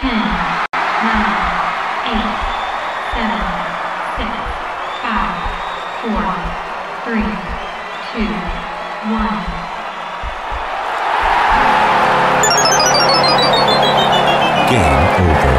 [0.00, 0.14] 10, 9,
[2.06, 2.22] 8,
[3.18, 3.34] 7,
[4.14, 4.30] 6,
[5.02, 5.34] 5,
[6.02, 6.14] 4,
[7.02, 7.18] 3,
[8.14, 8.30] 2,
[9.10, 9.26] 1.
[14.70, 15.54] Game over.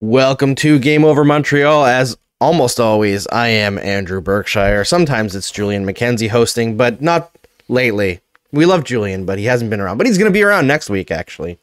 [0.00, 1.84] Welcome to Game Over Montreal.
[1.84, 4.86] As almost always, I am Andrew Berkshire.
[4.86, 7.36] Sometimes it's Julian McKenzie hosting, but not
[7.68, 8.22] lately.
[8.54, 9.98] We love Julian, but he hasn't been around.
[9.98, 11.58] But he's going to be around next week, actually.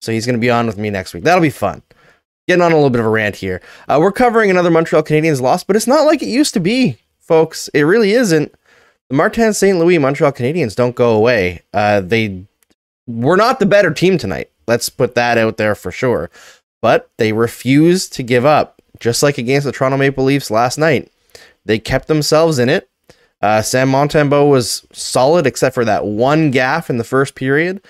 [0.00, 1.24] So he's going to be on with me next week.
[1.24, 1.82] That'll be fun.
[2.46, 3.62] Getting on a little bit of a rant here.
[3.88, 6.98] Uh, we're covering another Montreal Canadiens loss, but it's not like it used to be,
[7.18, 7.68] folks.
[7.68, 8.54] It really isn't.
[9.08, 9.78] The Martin St.
[9.78, 11.62] Louis Montreal Canadiens don't go away.
[11.72, 12.44] Uh, they
[13.06, 14.50] were not the better team tonight.
[14.66, 16.30] Let's put that out there for sure.
[16.82, 21.10] But they refused to give up, just like against the Toronto Maple Leafs last night.
[21.64, 22.90] They kept themselves in it.
[23.44, 27.84] Uh, Sam Montembeault was solid, except for that one gaff in the first period,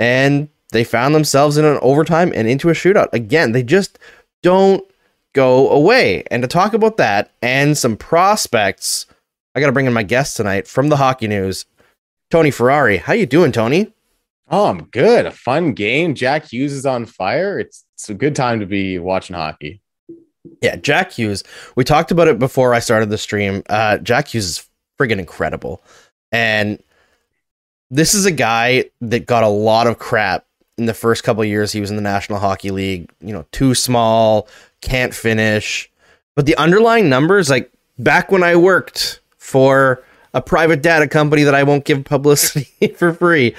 [0.00, 3.12] and they found themselves in an overtime and into a shootout.
[3.12, 4.00] Again, they just
[4.42, 4.84] don't
[5.32, 6.24] go away.
[6.32, 9.06] And to talk about that and some prospects,
[9.54, 11.66] I got to bring in my guest tonight from the Hockey News,
[12.32, 12.96] Tony Ferrari.
[12.96, 13.94] How you doing, Tony?
[14.50, 15.24] Oh, I'm good.
[15.24, 16.16] A fun game.
[16.16, 17.60] Jack Hughes is on fire.
[17.60, 19.80] It's it's a good time to be watching hockey.
[20.60, 21.44] Yeah, Jack Hughes.
[21.76, 23.62] We talked about it before I started the stream.
[23.68, 24.68] Uh, Jack Hughes is
[24.98, 25.82] friggin' incredible.
[26.32, 26.82] And
[27.90, 30.44] this is a guy that got a lot of crap
[30.78, 33.10] in the first couple years he was in the National Hockey League.
[33.20, 34.48] You know, too small,
[34.80, 35.90] can't finish.
[36.34, 40.02] But the underlying numbers, like back when I worked for
[40.34, 43.54] a private data company that I won't give publicity for free,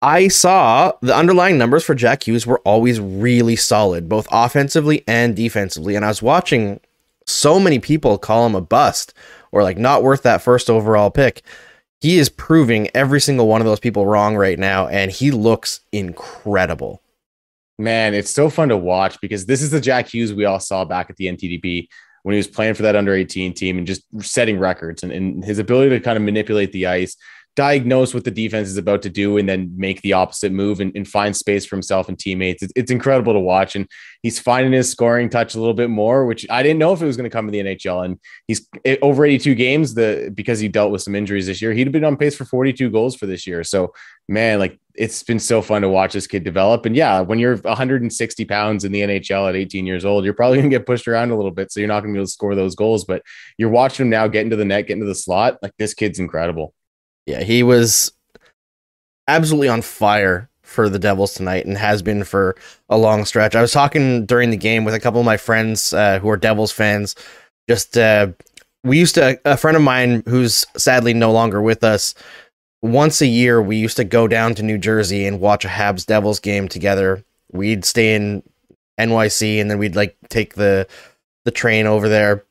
[0.00, 5.34] I saw the underlying numbers for Jack Hughes were always really solid, both offensively and
[5.34, 5.96] defensively.
[5.96, 6.78] And I was watching
[7.26, 9.14] so many people call him a bust
[9.54, 11.42] or like not worth that first overall pick.
[12.00, 15.80] He is proving every single one of those people wrong right now, and he looks
[15.92, 17.00] incredible.
[17.78, 20.84] Man, it's so fun to watch because this is the Jack Hughes we all saw
[20.84, 21.88] back at the NTDP
[22.24, 25.44] when he was playing for that under 18 team and just setting records and, and
[25.44, 27.16] his ability to kind of manipulate the ice
[27.56, 30.94] diagnose what the defense is about to do and then make the opposite move and,
[30.96, 32.62] and find space for himself and teammates.
[32.62, 33.76] It's, it's, incredible to watch.
[33.76, 33.88] And
[34.22, 37.06] he's finding his scoring touch a little bit more, which I didn't know if it
[37.06, 38.04] was going to come in the NHL.
[38.04, 38.68] And he's
[39.02, 41.72] over 82 games the because he dealt with some injuries this year.
[41.72, 43.62] He'd have been on pace for 42 goals for this year.
[43.62, 43.92] So
[44.28, 46.86] man, like it's been so fun to watch this kid develop.
[46.86, 50.58] And yeah, when you're 160 pounds in the NHL at 18 years old, you're probably
[50.58, 51.72] going to get pushed around a little bit.
[51.72, 53.22] So you're not going to be able to score those goals, but
[53.58, 55.58] you're watching him now get into the net, get into the slot.
[55.62, 56.74] Like this kid's incredible.
[57.26, 58.12] Yeah, he was
[59.26, 62.56] absolutely on fire for the Devils tonight and has been for
[62.88, 63.54] a long stretch.
[63.54, 66.36] I was talking during the game with a couple of my friends uh, who are
[66.36, 67.14] Devils fans.
[67.68, 68.28] Just uh,
[68.82, 72.14] we used to a friend of mine who's sadly no longer with us.
[72.82, 76.04] Once a year, we used to go down to New Jersey and watch a Habs
[76.04, 77.24] Devils game together.
[77.50, 78.42] We'd stay in
[79.00, 80.86] NYC and then we'd like take the
[81.44, 82.44] the train over there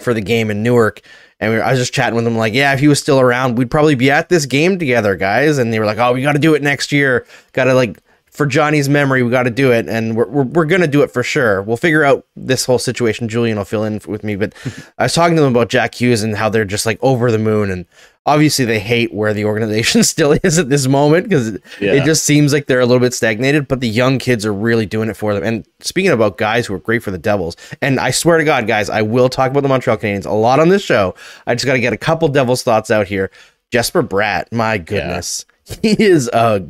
[0.00, 1.02] for the game in Newark.
[1.42, 3.18] And we were, I was just chatting with them, like, yeah, if he was still
[3.18, 5.58] around, we'd probably be at this game together, guys.
[5.58, 7.26] And they were like, oh, we got to do it next year.
[7.52, 7.98] Got to like
[8.32, 11.10] for Johnny's memory, we got to do it, and we're we're, we're gonna do it
[11.10, 11.60] for sure.
[11.62, 13.28] We'll figure out this whole situation.
[13.28, 14.54] Julian will fill in with me, but
[14.98, 17.38] I was talking to them about Jack Hughes and how they're just like over the
[17.38, 17.84] moon, and
[18.24, 21.92] obviously they hate where the organization still is at this moment because yeah.
[21.92, 23.68] it just seems like they're a little bit stagnated.
[23.68, 25.44] But the young kids are really doing it for them.
[25.44, 28.66] And speaking about guys who are great for the Devils, and I swear to God,
[28.66, 31.14] guys, I will talk about the Montreal Canadiens a lot on this show.
[31.46, 33.30] I just got to get a couple Devils thoughts out here.
[33.70, 35.76] Jesper Bratt, my goodness, yeah.
[35.82, 36.64] he is a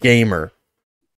[0.00, 0.52] gamer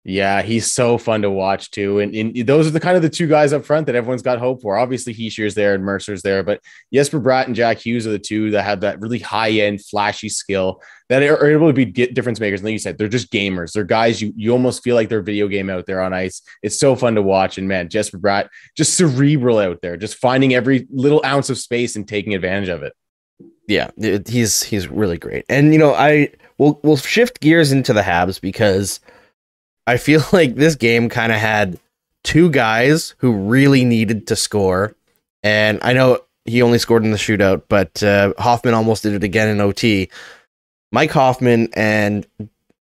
[0.09, 1.99] yeah, he's so fun to watch too.
[1.99, 4.39] And, and, those are the kind of the two guys up front that everyone's got
[4.39, 4.79] hope for.
[4.79, 6.63] Obviously, Hischier's there and Mercer's there, but
[6.95, 10.31] Jesper Bratt and Jack Hughes are the two that have that really high end, flashy
[10.31, 12.61] skill that are able to be difference makers.
[12.61, 13.73] And like you said, they're just gamers.
[13.73, 16.41] They're guys you you almost feel like they're video game out there on ice.
[16.63, 17.59] It's so fun to watch.
[17.59, 18.49] And man, Jesper Bratt
[18.79, 22.83] just cerebral out there, just finding every little ounce of space and taking advantage of
[22.83, 22.95] it.
[23.67, 23.91] Yeah,
[24.27, 25.45] he's he's really great.
[25.51, 29.00] And you know, I we'll we'll shift gears into the Habs because
[29.88, 31.81] I feel like this game kind of had
[32.23, 34.94] two guys who really needed to score.
[35.43, 39.25] And I know he only scored in the shootout, but uh, Hoffman almost did it
[39.25, 40.11] again in OT.
[40.93, 42.26] Mike Hoffman and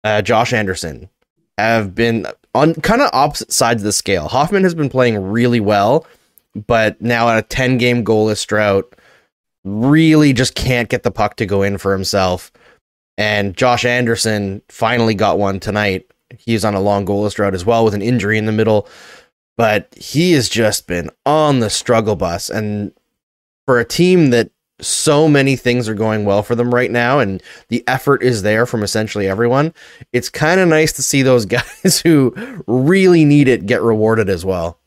[0.04, 1.10] uh, Josh Anderson
[1.58, 4.28] have been on kind of opposite sides of the scale.
[4.28, 6.06] Hoffman has been playing really well,
[6.68, 8.96] but now at a 10 game goalless drought,
[9.64, 12.52] really just can't get the puck to go in for himself.
[13.18, 16.06] And Josh Anderson finally got one tonight
[16.38, 18.88] He's on a long goalless drought as well with an injury in the middle.
[19.58, 22.50] But he has just been on the struggle bus.
[22.50, 22.92] And
[23.66, 24.52] for a team that
[24.82, 28.66] so many things are going well for them right now and the effort is there
[28.66, 29.74] from essentially everyone.
[30.12, 32.36] It's kind of nice to see those guys who
[32.68, 34.80] really need it get rewarded as well.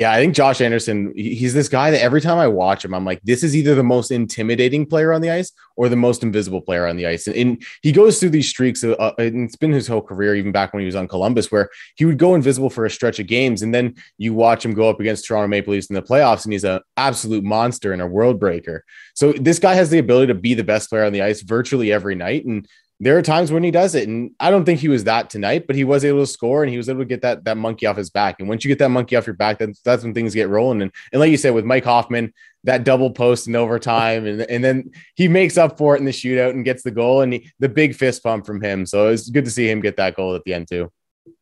[0.00, 3.04] Yeah, I think Josh Anderson, he's this guy that every time I watch him, I'm
[3.04, 6.62] like, this is either the most intimidating player on the ice or the most invisible
[6.62, 7.26] player on the ice.
[7.26, 10.34] And, and he goes through these streaks, uh, uh, and it's been his whole career,
[10.36, 13.18] even back when he was on Columbus, where he would go invisible for a stretch
[13.18, 13.60] of games.
[13.60, 16.54] And then you watch him go up against Toronto Maple Leafs in the playoffs, and
[16.54, 18.86] he's an absolute monster and a world breaker.
[19.12, 21.92] So this guy has the ability to be the best player on the ice virtually
[21.92, 22.46] every night.
[22.46, 22.66] And
[23.02, 25.66] there are times when he does it, and I don't think he was that tonight,
[25.66, 27.86] but he was able to score and he was able to get that that monkey
[27.86, 28.36] off his back.
[28.38, 30.82] And once you get that monkey off your back, that's that's when things get rolling.
[30.82, 34.62] And and like you said with Mike Hoffman, that double post in overtime, and and
[34.62, 37.50] then he makes up for it in the shootout and gets the goal and he,
[37.58, 38.84] the big fist pump from him.
[38.84, 40.92] So it's good to see him get that goal at the end too.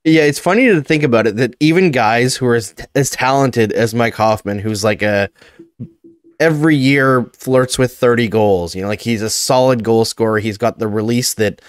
[0.04, 3.72] Yeah, it's funny to think about it that even guys who are as, as talented
[3.72, 5.28] as Mike Hoffman, who's like a
[6.40, 8.74] every year flirts with 30 goals.
[8.74, 10.38] You know, like he's a solid goal scorer.
[10.38, 11.60] He's got the release that,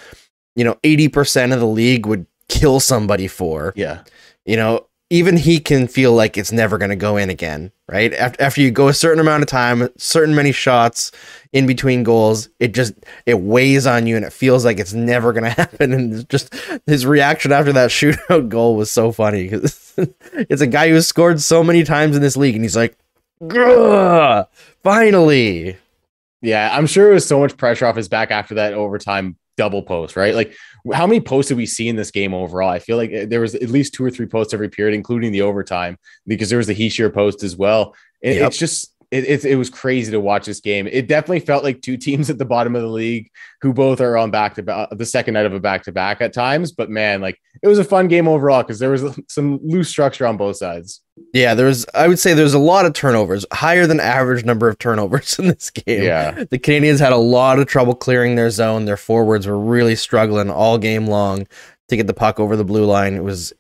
[0.56, 3.74] you know, 80% of the league would kill somebody for.
[3.76, 4.04] Yeah.
[4.46, 8.14] You know, even he can feel like it's never going to go in again, right?
[8.14, 11.12] After, after you go a certain amount of time, certain many shots
[11.52, 12.94] in between goals, it just
[13.26, 16.54] it weighs on you and it feels like it's never going to happen and just
[16.86, 19.94] his reaction after that shootout goal was so funny cuz
[20.34, 22.96] it's a guy who scored so many times in this league and he's like
[23.42, 24.48] Grr,
[24.84, 25.78] finally.
[26.42, 29.84] Yeah, I'm sure it was so much pressure off his back after that overtime double
[29.84, 30.34] post, right?
[30.34, 30.56] Like,
[30.94, 32.70] how many posts did we see in this game overall?
[32.70, 35.32] I feel like eh, there was at least two or three posts every period, including
[35.32, 37.94] the overtime, because there was the Hischier post as well.
[38.22, 38.48] Yep.
[38.48, 40.88] It's just it, it, it, was crazy to watch this game.
[40.88, 44.18] It definitely felt like two teams at the bottom of the league who both are
[44.18, 46.72] on back to back, the second night of a back to back at times.
[46.72, 50.28] But man, like it was a fun game overall because there was some loose structure
[50.28, 51.02] on both sides.
[51.34, 54.70] Yeah, there was, I would say there's a lot of turnovers, higher than average number
[54.70, 56.04] of turnovers in this game.
[56.04, 56.44] Yeah.
[56.50, 58.86] The Canadians had a lot of trouble clearing their zone.
[58.86, 61.48] Their forwards were really struggling all game long
[61.88, 63.16] to get the puck over the blue line.
[63.16, 63.54] It was,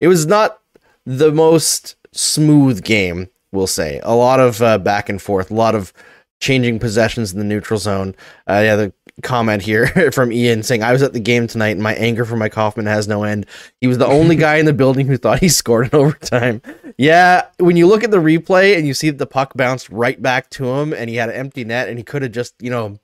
[0.00, 0.60] it was not
[1.04, 4.00] the most smooth game we'll say.
[4.02, 5.92] A lot of uh, back and forth, a lot of
[6.40, 8.14] changing possessions in the neutral zone.
[8.48, 8.92] Uh, yeah, the
[9.22, 12.36] comment here from Ian saying, I was at the game tonight and my anger for
[12.36, 13.46] Mike Hoffman has no end.
[13.80, 16.60] He was the only guy in the building who thought he scored in overtime.
[16.98, 20.20] Yeah, when you look at the replay and you see that the puck bounced right
[20.20, 22.70] back to him and he had an empty net and he could have just, you
[22.70, 22.98] know,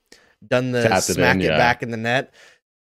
[0.47, 2.35] done the Tapped smack it, in, it back in the net.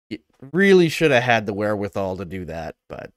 [0.09, 0.21] It
[0.53, 3.11] really should have had the wherewithal to do that, but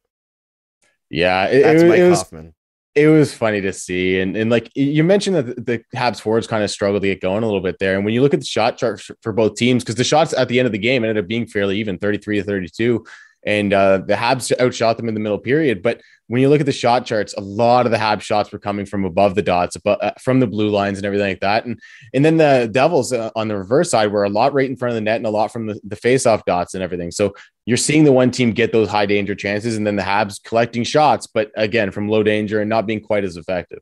[1.10, 2.54] yeah, it, that's it, Mike it was, Hoffman
[2.94, 4.20] it was funny to see.
[4.20, 7.42] And, and like you mentioned that the Habs forwards kind of struggled to get going
[7.42, 7.96] a little bit there.
[7.96, 10.48] And when you look at the shot chart for both teams, because the shots at
[10.48, 13.04] the end of the game ended up being fairly even 33 to 32.
[13.46, 15.82] And uh, the Habs outshot them in the middle period.
[15.82, 18.58] But when you look at the shot charts, a lot of the Habs shots were
[18.58, 21.64] coming from above the dots, but uh, from the blue lines and everything like that.
[21.64, 21.80] And
[22.12, 24.90] and then the Devils uh, on the reverse side were a lot right in front
[24.90, 27.10] of the net and a lot from the, the face-off dots and everything.
[27.10, 30.42] So you're seeing the one team get those high danger chances, and then the Habs
[30.42, 33.80] collecting shots, but again from low danger and not being quite as effective.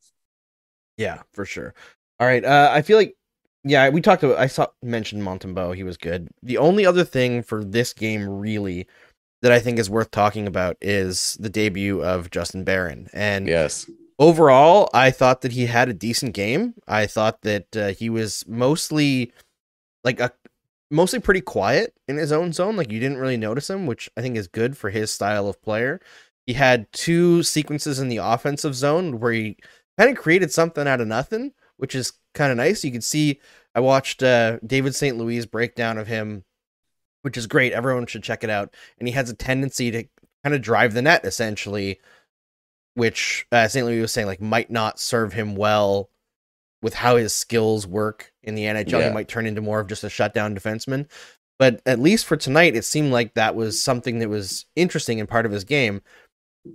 [0.97, 1.75] Yeah, for sure.
[2.21, 3.17] All right, uh, I feel like
[3.65, 4.39] yeah, we talked about.
[4.39, 5.75] I saw mentioned Montembeault.
[5.75, 6.29] He was good.
[6.45, 8.87] The only other thing for this game really
[9.43, 13.09] that I think is worth talking about is the debut of Justin Barron.
[13.13, 13.89] And yes,
[14.19, 16.75] overall, I thought that he had a decent game.
[16.89, 19.33] I thought that uh, he was mostly
[20.05, 20.33] like a
[20.91, 22.77] mostly pretty quiet in his own zone.
[22.77, 25.63] Like you didn't really notice him, which I think is good for his style of
[25.63, 26.01] player.
[26.47, 29.57] He had two sequences in the offensive zone where he
[29.99, 32.85] kind of created something out of nothing, which is kind of nice.
[32.85, 33.41] You could see
[33.75, 35.19] I watched uh, David St.
[35.19, 36.45] Louis breakdown of him
[37.27, 37.73] which is great.
[37.73, 38.73] Everyone should check it out.
[39.01, 40.05] And he has a tendency to
[40.45, 41.99] kind of drive the net, essentially,
[42.95, 43.85] which uh, St.
[43.85, 46.09] Louis was saying like might not serve him well
[46.83, 49.01] with how his skills work in the NHL.
[49.01, 49.09] Yeah.
[49.09, 51.11] He might turn into more of just a shutdown defenseman.
[51.59, 55.29] But at least for tonight, it seemed like that was something that was interesting and
[55.29, 56.03] part of his game.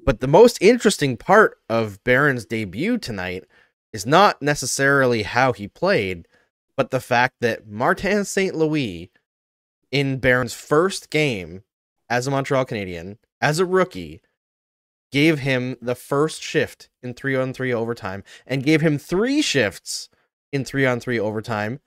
[0.05, 3.45] But the most interesting part of Barron's debut tonight
[3.93, 6.27] is not necessarily how he played,
[6.75, 8.53] but the fact that Martin St.
[8.53, 9.10] Louis
[9.91, 11.63] in Barron's first game
[12.09, 14.21] as a Montreal Canadian, as a rookie,
[15.11, 20.09] gave him the first shift in three on three overtime and gave him three shifts
[20.51, 21.79] in three on three overtime.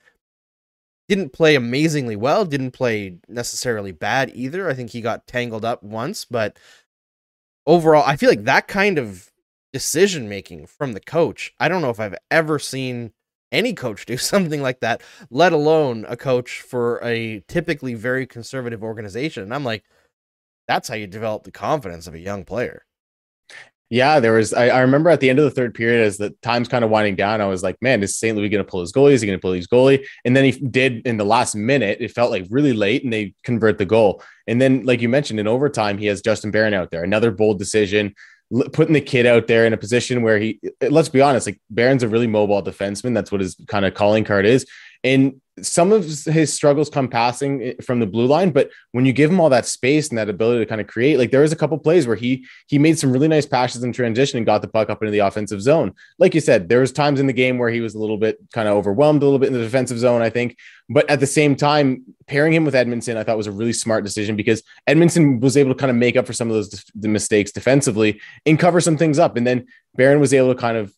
[1.08, 4.68] Didn't play amazingly well, didn't play necessarily bad either.
[4.68, 6.58] I think he got tangled up once, but
[7.66, 9.30] overall, I feel like that kind of
[9.72, 13.12] decision making from the coach, I don't know if I've ever seen
[13.54, 18.82] any coach do something like that, let alone a coach for a typically very conservative
[18.82, 19.44] organization.
[19.44, 19.84] And I'm like,
[20.66, 22.84] that's how you develop the confidence of a young player.
[23.90, 24.54] Yeah, there was.
[24.54, 26.90] I, I, remember at the end of the third period, as the time's kind of
[26.90, 28.36] winding down, I was like, "Man, is St.
[28.36, 29.12] Louis going to pull his goalie?
[29.12, 31.98] Is he going to pull his goalie?" And then he did in the last minute.
[32.00, 34.22] It felt like really late, and they convert the goal.
[34.46, 37.58] And then, like you mentioned, in overtime, he has Justin Barron out there, another bold
[37.58, 38.14] decision,
[38.72, 40.60] putting the kid out there in a position where he.
[40.80, 43.14] Let's be honest, like Barron's a really mobile defenseman.
[43.14, 44.66] That's what his kind of calling card is,
[45.02, 49.30] and some of his struggles come passing from the blue line, but when you give
[49.30, 51.56] him all that space and that ability to kind of create, like there was a
[51.56, 54.68] couple plays where he he made some really nice passes in transition and got the
[54.68, 55.92] puck up into the offensive zone.
[56.18, 58.38] Like you said, there was times in the game where he was a little bit
[58.52, 60.56] kind of overwhelmed a little bit in the defensive zone, I think.
[60.88, 64.04] But at the same time, pairing him with Edmundson, I thought was a really smart
[64.04, 67.08] decision because Edmundson was able to kind of make up for some of those the
[67.08, 69.36] mistakes defensively and cover some things up.
[69.36, 70.92] And then Barron was able to kind of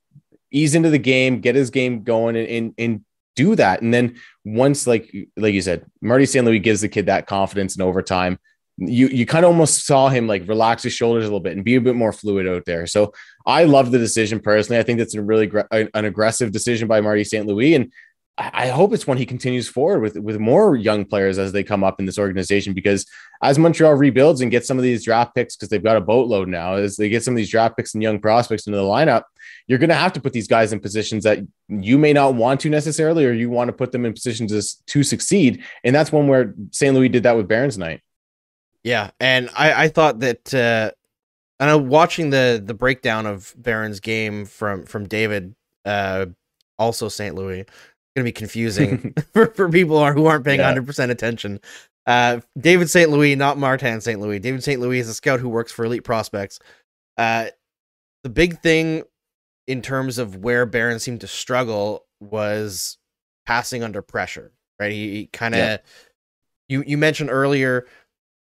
[0.50, 3.04] ease into the game, get his game going, and, and, and
[3.36, 3.82] do that.
[3.82, 6.44] And then once, like like you said, Marty St.
[6.44, 8.38] Louis gives the kid that confidence in overtime.
[8.78, 11.64] You you kind of almost saw him like relax his shoulders a little bit and
[11.64, 12.86] be a bit more fluid out there.
[12.86, 13.12] So
[13.46, 14.80] I love the decision personally.
[14.80, 17.46] I think that's a really gr- an aggressive decision by Marty St.
[17.46, 17.92] Louis, and
[18.38, 21.82] I hope it's one he continues forward with with more young players as they come
[21.82, 22.74] up in this organization.
[22.74, 23.06] Because
[23.42, 26.48] as Montreal rebuilds and gets some of these draft picks, because they've got a boatload
[26.48, 29.22] now, as they get some of these draft picks and young prospects into the lineup,
[29.66, 32.60] you're going to have to put these guys in positions that you may not want
[32.60, 35.62] to necessarily, or you want to put them in positions to, to succeed.
[35.82, 36.94] And that's one where St.
[36.94, 38.00] Louis did that with Barron's night.
[38.84, 40.92] Yeah, and I, I thought that uh,
[41.58, 46.26] I know watching the the breakdown of Barron's game from from David, uh,
[46.78, 47.34] also St.
[47.34, 47.66] Louis
[48.16, 50.74] going to be confusing for, for people who aren't paying yeah.
[50.74, 51.60] 100% attention.
[52.06, 53.10] Uh, David St.
[53.10, 54.20] Louis, not Martin St.
[54.20, 54.38] Louis.
[54.38, 54.80] David St.
[54.80, 56.58] Louis is a scout who works for Elite Prospects.
[57.18, 57.46] Uh,
[58.22, 59.02] the big thing
[59.66, 62.98] in terms of where Barron seemed to struggle was
[63.46, 64.92] passing under pressure, right?
[64.92, 65.76] He, he kind of, yeah.
[66.68, 67.86] you, you mentioned earlier,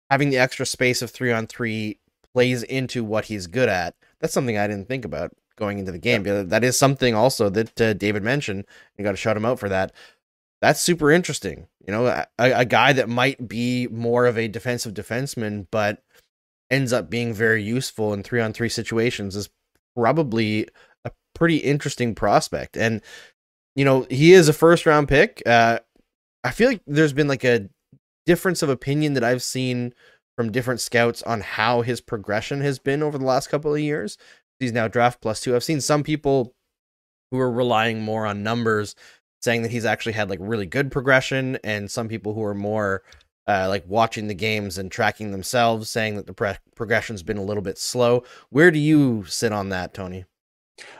[0.09, 1.99] having the extra space of three on three
[2.33, 3.95] plays into what he's good at.
[4.19, 6.25] That's something I didn't think about going into the game.
[6.25, 6.43] Yeah.
[6.43, 8.65] That is something also that uh, David mentioned.
[8.97, 9.93] You got to shut him out for that.
[10.61, 11.67] That's super interesting.
[11.85, 16.03] You know, a, a, guy that might be more of a defensive defenseman, but
[16.69, 19.49] ends up being very useful in three on three situations is
[19.95, 20.67] probably
[21.39, 22.77] pretty interesting prospect.
[22.77, 23.01] And,
[23.75, 25.41] you know, he is a first round pick.
[25.45, 25.79] Uh,
[26.43, 27.69] I feel like there's been like a
[28.25, 29.93] difference of opinion that I've seen
[30.37, 34.17] from different scouts on how his progression has been over the last couple of years
[34.59, 35.55] he's now draft plus two.
[35.55, 36.53] I've seen some people
[37.31, 38.95] who are relying more on numbers
[39.41, 43.03] saying that he's actually had like really good progression, and some people who are more
[43.47, 47.43] uh, like watching the games and tracking themselves saying that the pre- progression's been a
[47.43, 48.23] little bit slow.
[48.49, 50.25] Where do you sit on that, Tony?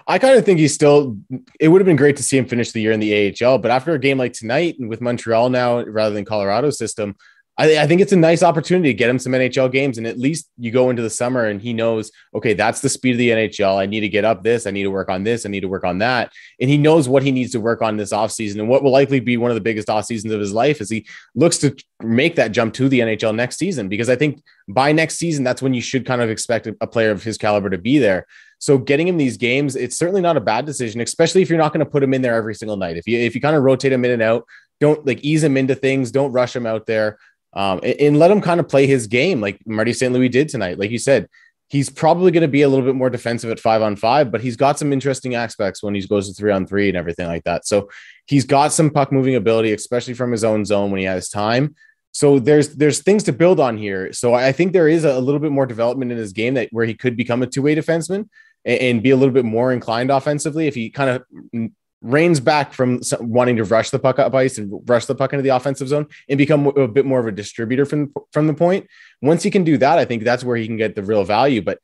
[0.07, 1.17] I kind of think he's still.
[1.59, 3.71] It would have been great to see him finish the year in the AHL, but
[3.71, 7.15] after a game like tonight and with Montreal now rather than Colorado system,
[7.59, 9.97] I, I, think it's a nice opportunity to get him some NHL games.
[9.97, 13.11] And at least you go into the summer and he knows, okay, that's the speed
[13.11, 13.77] of the NHL.
[13.77, 14.65] I need to get up this.
[14.65, 15.45] I need to work on this.
[15.45, 16.31] I need to work on that.
[16.61, 19.19] And he knows what he needs to work on this offseason and what will likely
[19.19, 21.05] be one of the biggest off seasons of his life as he
[21.35, 23.89] looks to make that jump to the NHL next season.
[23.89, 27.11] Because I think by next season, that's when you should kind of expect a player
[27.11, 28.25] of his caliber to be there.
[28.59, 31.73] So getting him these games, it's certainly not a bad decision, especially if you're not
[31.73, 32.97] going to put him in there every single night.
[32.97, 34.45] If you if you kind of rotate him in and out,
[34.79, 37.17] don't like ease him into things, don't rush him out there
[37.53, 40.13] um, and, and, let him kind of play his game like Marty St.
[40.13, 40.77] Louis did tonight.
[40.77, 41.27] Like you said,
[41.67, 44.41] he's probably going to be a little bit more defensive at five on five, but
[44.41, 47.43] he's got some interesting aspects when he goes to three on three and everything like
[47.45, 47.65] that.
[47.65, 47.89] So
[48.27, 51.75] he's got some puck moving ability, especially from his own zone when he has time.
[52.11, 54.13] So there's there's things to build on here.
[54.13, 56.85] So I think there is a, little bit more development in his game that where
[56.85, 58.29] he could become a two way defenseman
[58.65, 62.73] and, and be a little bit more inclined offensively if he kind of reins back
[62.73, 65.87] from wanting to rush the puck up ice and rush the puck into the offensive
[65.87, 68.87] zone and become a bit more of a distributor from from the point.
[69.21, 71.61] Once he can do that, I think that's where he can get the real value.
[71.61, 71.79] But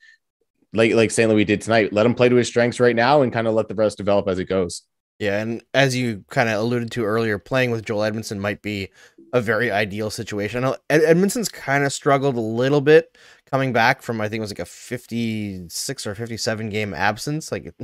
[0.72, 1.30] like like St.
[1.30, 3.68] Louis did tonight, let him play to his strengths right now and kind of let
[3.68, 4.82] the rest develop as it goes.
[5.18, 8.90] Yeah, and as you kind of alluded to earlier, playing with Joel Edmundson might be
[9.32, 10.64] a very ideal situation.
[10.64, 13.16] Ed- Edmundson's kind of struggled a little bit
[13.50, 17.50] coming back from I think it was like a 56 or 57 game absence.
[17.50, 17.74] Like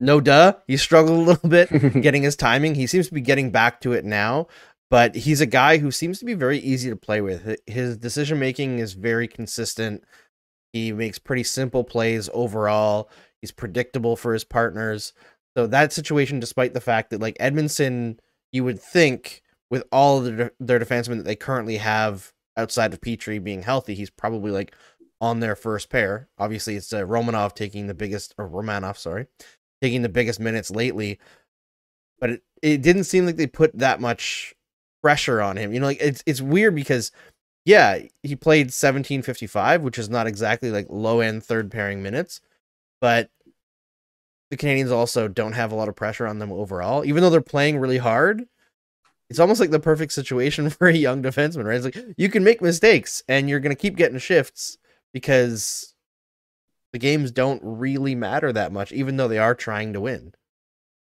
[0.00, 1.70] no duh, he struggled a little bit
[2.02, 2.74] getting his timing.
[2.74, 4.46] He seems to be getting back to it now,
[4.90, 7.56] but he's a guy who seems to be very easy to play with.
[7.66, 10.04] His decision making is very consistent.
[10.72, 13.10] He makes pretty simple plays overall.
[13.40, 15.12] He's predictable for his partners.
[15.56, 18.18] So that situation, despite the fact that like Edmundson,
[18.52, 23.42] you would think with all of their defensemen that they currently have outside of Petry
[23.42, 24.74] being healthy, he's probably like
[25.20, 26.28] on their first pair.
[26.38, 29.26] Obviously, it's uh, Romanov taking the biggest, or Romanov, sorry,
[29.80, 31.18] taking the biggest minutes lately.
[32.20, 34.54] But it, it didn't seem like they put that much
[35.02, 35.72] pressure on him.
[35.72, 37.12] You know, like it's it's weird because
[37.64, 42.40] yeah, he played 1755, which is not exactly like low end third pairing minutes,
[43.00, 43.30] but
[44.50, 47.40] the Canadians also don't have a lot of pressure on them overall, even though they're
[47.40, 48.46] playing really hard.
[49.30, 51.76] It's almost like the perfect situation for a young defenseman, right?
[51.76, 54.78] It's like you can make mistakes and you're going to keep getting shifts
[55.12, 55.94] because
[56.92, 60.32] the games don't really matter that much, even though they are trying to win.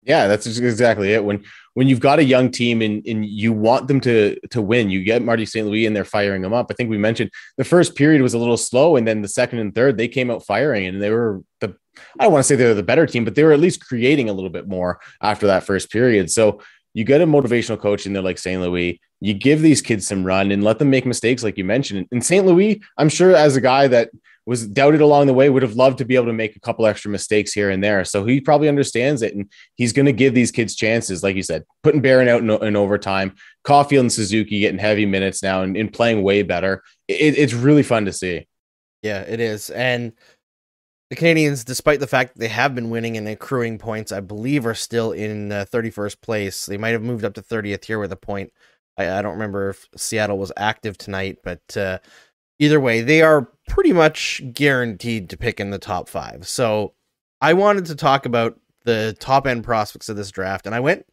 [0.03, 1.25] Yeah, that's exactly it.
[1.25, 1.43] When
[1.75, 5.03] when you've got a young team and, and you want them to to win, you
[5.03, 5.67] get Marty St.
[5.67, 6.69] Louis and they're firing them up.
[6.71, 9.59] I think we mentioned the first period was a little slow, and then the second
[9.59, 11.75] and third they came out firing, and they were the
[12.21, 13.85] I don't want to say they were the better team, but they were at least
[13.85, 16.31] creating a little bit more after that first period.
[16.31, 16.61] So
[16.97, 18.59] you get a motivational coach in there like St.
[18.59, 22.09] Louis, you give these kids some run and let them make mistakes, like you mentioned.
[22.11, 22.47] In St.
[22.47, 24.09] Louis, I'm sure as a guy that
[24.47, 26.87] was doubted along the way, would have loved to be able to make a couple
[26.87, 28.03] extra mistakes here and there.
[28.07, 31.43] So he probably understands it, and he's going to give these kids chances, like you
[31.43, 35.77] said, putting Barron out in, in overtime, Caufield and Suzuki getting heavy minutes now and,
[35.77, 36.83] and playing way better.
[37.09, 38.47] It, it's really fun to see.
[39.03, 40.13] Yeah, it is, and
[41.11, 44.67] the Canadians, despite the fact that they have been winning and accruing points, I believe
[44.67, 46.67] are still in uh, 31st place.
[46.67, 48.53] They might have moved up to 30th here with a point.
[48.99, 51.99] I, I don't remember if Seattle was active tonight, but uh,
[52.59, 56.49] either way, they are pretty much guaranteed to pick in the top five.
[56.49, 56.95] So
[57.41, 61.07] I wanted to talk about the top end prospects of this draft, and I went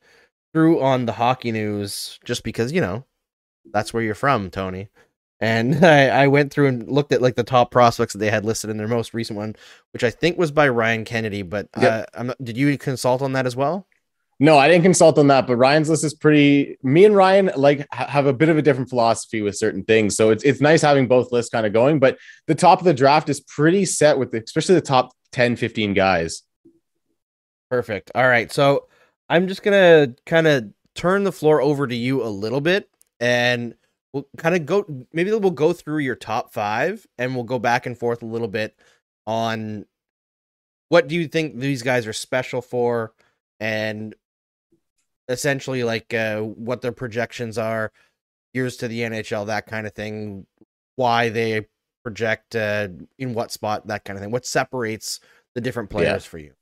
[0.54, 3.06] through on the hockey news just because, you know,
[3.72, 4.90] that's where you're from, Tony.
[5.44, 8.46] And I, I went through and looked at like the top prospects that they had
[8.46, 9.56] listed in their most recent one,
[9.92, 11.42] which I think was by Ryan Kennedy.
[11.42, 12.10] But yep.
[12.14, 13.86] uh, not, did you consult on that as well?
[14.40, 16.78] No, I didn't consult on that, but Ryan's list is pretty.
[16.82, 20.32] Me and Ryan like have a bit of a different philosophy with certain things, so
[20.32, 22.00] it's it's nice having both lists kind of going.
[22.00, 25.56] But the top of the draft is pretty set with, the, especially the top 10,
[25.56, 26.42] 15 guys.
[27.70, 28.12] Perfect.
[28.16, 28.88] All right, so
[29.30, 33.76] I'm just gonna kind of turn the floor over to you a little bit, and
[34.14, 34.86] we'll kind of go.
[35.12, 38.48] Maybe we'll go through your top five, and we'll go back and forth a little
[38.48, 38.78] bit
[39.26, 39.86] on
[40.90, 43.14] what do you think these guys are special for
[43.60, 44.14] and
[45.28, 47.92] essentially like uh, what their projections are,
[48.54, 50.46] years to the NHL, that kind of thing,
[50.96, 51.66] why they
[52.04, 54.32] project uh, in what spot, that kind of thing.
[54.32, 55.20] What separates
[55.56, 56.30] the different players yeah.
[56.30, 56.54] for you?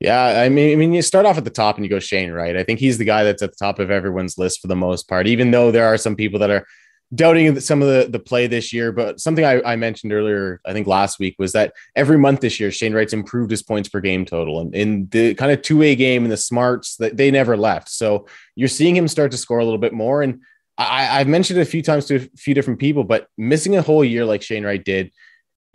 [0.00, 2.30] Yeah, I mean, I mean, you start off at the top and you go Shane,
[2.30, 2.56] right?
[2.56, 5.08] I think he's the guy that's at the top of everyone's list for the most
[5.08, 6.66] part, even though there are some people that are
[7.14, 10.72] doubting some of the, the play this year, but something I, I, mentioned earlier, I
[10.72, 14.00] think last week, was that every month this year, Shane Wright's improved his points per
[14.00, 14.60] game total.
[14.60, 17.88] And in the kind of two way game and the smarts that they never left.
[17.88, 20.22] So you're seeing him start to score a little bit more.
[20.22, 20.40] And
[20.76, 23.82] I, I've mentioned it a few times to a few different people, but missing a
[23.82, 25.12] whole year like Shane Wright did,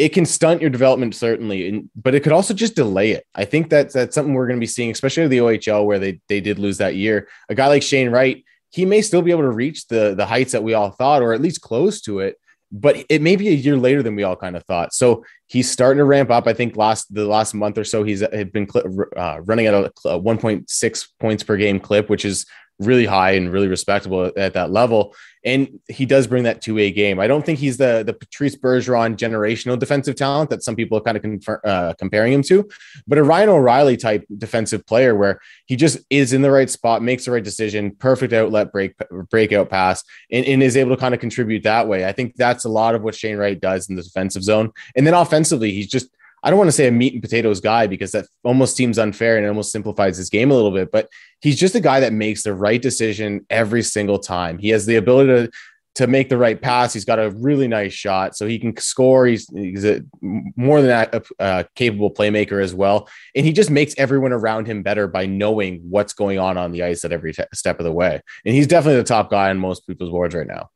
[0.02, 3.24] it can stunt your development certainly, and, but it could also just delay it.
[3.36, 6.20] I think that that's something we're going to be seeing, especially the OHL where they
[6.28, 7.28] they did lose that year.
[7.50, 10.54] A guy like Shane Wright, he may still be able to reach the the heights
[10.54, 12.38] that we all thought, or at least close to it.
[12.72, 14.92] But it may be a year later than we all kind of thought.
[14.92, 16.48] So he's starting to ramp up.
[16.48, 18.68] I think last the last month or so he's been
[19.16, 22.48] uh, running at a, a 1.6 points per game clip, which is
[22.82, 25.16] really high and really respectable at that level.
[25.44, 27.20] And he does bring that two way game.
[27.20, 31.02] I don't think he's the the Patrice Bergeron generational defensive talent that some people are
[31.02, 32.70] kind of confer, uh, comparing him to,
[33.08, 37.02] but a Ryan O'Reilly type defensive player where he just is in the right spot,
[37.02, 38.94] makes the right decision, perfect outlet break
[39.32, 42.06] breakout pass, and, and is able to kind of contribute that way.
[42.06, 44.72] I think that's a lot of what Shane Wright does in the defensive zone.
[44.96, 46.08] And then offensively, he's just
[46.44, 49.38] I don't want to say a meat and potatoes guy because that almost seems unfair
[49.38, 51.08] and it almost simplifies his game a little bit, but
[51.42, 54.58] he's just a guy that makes the right decision every single time.
[54.58, 55.52] He has the ability to
[55.94, 56.94] to make the right pass.
[56.94, 59.28] He's got a really nice shot, so he can score.
[59.28, 63.70] He's, he's a more than that a, a capable playmaker as well, and he just
[63.70, 67.34] makes everyone around him better by knowing what's going on on the ice at every
[67.54, 68.22] step of the way.
[68.46, 70.70] And he's definitely the top guy on most people's boards right now.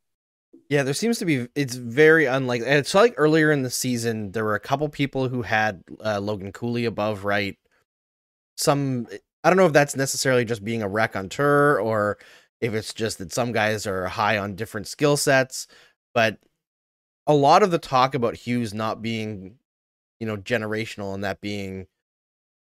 [0.70, 1.48] Yeah, there seems to be.
[1.54, 2.68] It's very unlikely.
[2.68, 6.52] It's like earlier in the season, there were a couple people who had uh, Logan
[6.52, 7.58] Cooley above Wright.
[8.58, 9.08] Some,
[9.44, 12.18] I don't know if that's necessarily just being a raconteur or
[12.62, 15.68] if it's just that some guys are high on different skill sets.
[16.16, 16.40] But
[17.28, 19.58] a lot of the talk about Hughes not being,
[20.20, 21.86] you know, generational and that being,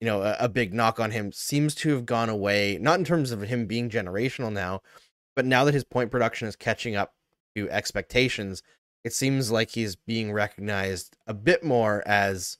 [0.01, 2.79] you know, a, a big knock on him seems to have gone away.
[2.81, 4.81] Not in terms of him being generational now,
[5.37, 7.13] but now that his point production is catching up
[7.57, 8.63] to expectations,
[9.05, 12.59] it seems like he's being recognized a bit more as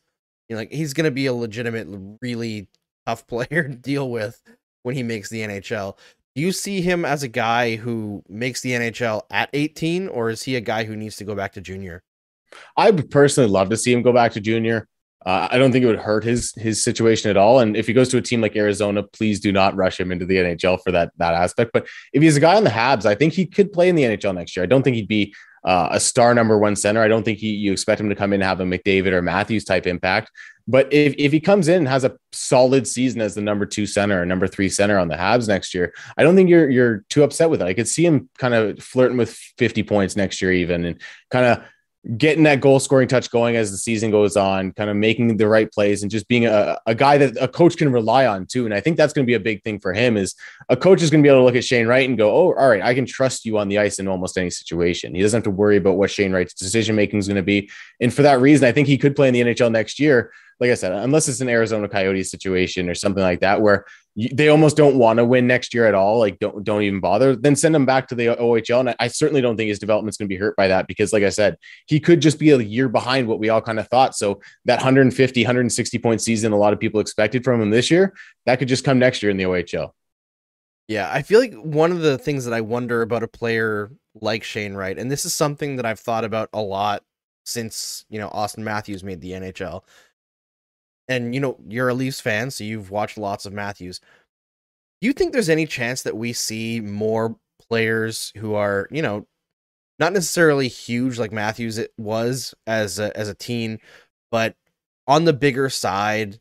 [0.49, 1.87] you know, like he's going to be a legitimate,
[2.21, 2.69] really
[3.07, 4.43] tough player to deal with
[4.83, 5.97] when he makes the NHL.
[6.35, 10.43] Do you see him as a guy who makes the NHL at 18, or is
[10.43, 12.03] he a guy who needs to go back to junior?
[12.77, 14.89] I personally love to see him go back to junior.
[15.25, 17.61] Uh, I don't think it would hurt his his situation at all.
[17.61, 20.25] And if he goes to a team like Arizona, please do not rush him into
[20.25, 21.73] the NHL for that that aspect.
[21.73, 24.05] But if he's a guy on the Habs, I think he could play in the
[24.05, 24.63] NHL next year.
[24.65, 27.03] I don't think he'd be uh, a star number one center.
[27.03, 29.21] I don't think he, you expect him to come in and have a McDavid or
[29.21, 30.31] Matthews type impact.
[30.67, 33.87] But if, if he comes in and has a solid season as the number two
[33.87, 37.05] center or number three center on the Habs next year, I don't think you're you're
[37.09, 37.67] too upset with it.
[37.67, 41.45] I could see him kind of flirting with 50 points next year, even and kind
[41.45, 41.65] of
[42.17, 45.47] getting that goal scoring touch going as the season goes on, kind of making the
[45.47, 48.65] right plays and just being a, a guy that a coach can rely on too.
[48.65, 50.35] And I think that's going to be a big thing for him is
[50.71, 52.55] a coach is going to be able to look at Shane Wright and go, Oh,
[52.55, 55.15] all right, I can trust you on the ice in almost any situation.
[55.15, 57.71] He doesn't have to worry about what Shane Wright's decision making is going to be.
[58.01, 60.33] And for that reason, I think he could play in the NHL next year.
[60.59, 64.49] Like I said, unless it's an Arizona Coyotes situation or something like that, where they
[64.49, 66.19] almost don't want to win next year at all.
[66.19, 67.37] Like don't don't even bother.
[67.37, 68.81] Then send him back to the OHL.
[68.81, 71.23] And I certainly don't think his development's going to be hurt by that because, like
[71.23, 74.17] I said, he could just be a year behind what we all kind of thought.
[74.17, 78.15] So that 150, 160 point season, a lot of people expected from him this year,
[78.47, 79.93] that could just come next year in the OHL.
[80.89, 84.43] Yeah, I feel like one of the things that I wonder about a player like
[84.43, 87.05] Shane Wright, and this is something that I've thought about a lot
[87.45, 89.83] since you know Auston Matthews made the NHL
[91.11, 94.01] and you know you're a Leafs fan, so you've watched lots of Matthews.
[95.01, 97.37] Do you think there's any chance that we see more
[97.69, 99.27] players who are, you know,
[99.99, 103.81] not necessarily huge like Matthews it was as a, as a teen,
[104.31, 104.55] but
[105.07, 106.39] on the bigger side,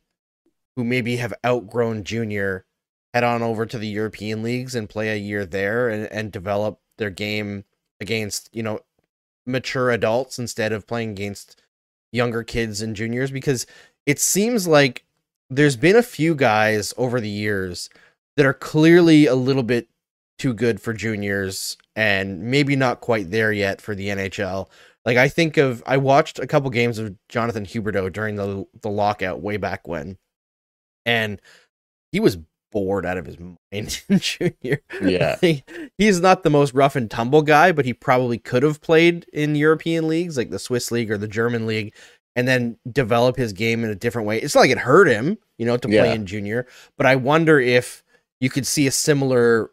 [0.76, 2.66] who maybe have outgrown junior,
[3.14, 6.80] head on over to the European leagues and play a year there and, and develop
[6.98, 7.64] their game
[8.00, 8.80] against, you know,
[9.46, 11.62] mature adults instead of playing against
[12.12, 13.66] younger kids and juniors because
[14.10, 15.06] it seems like
[15.52, 17.92] there's been a few guys over the years
[18.38, 19.88] that are clearly a little bit
[20.40, 24.68] too good for juniors and maybe not quite there yet for the NHL.
[25.06, 28.90] Like I think of I watched a couple games of Jonathan Huberdeau during the the
[28.90, 30.18] lockout way back when.
[31.06, 31.40] And
[32.12, 32.40] he was
[32.72, 33.38] bored out of his
[33.72, 34.82] mind in junior.
[35.04, 35.38] Yeah.
[36.00, 39.54] he's not the most rough and tumble guy, but he probably could have played in
[39.54, 41.94] European leagues like the Swiss league or the German league
[42.40, 44.40] and then develop his game in a different way.
[44.40, 46.14] It's not like it hurt him, you know, to play yeah.
[46.14, 48.02] in junior, but I wonder if
[48.40, 49.72] you could see a similar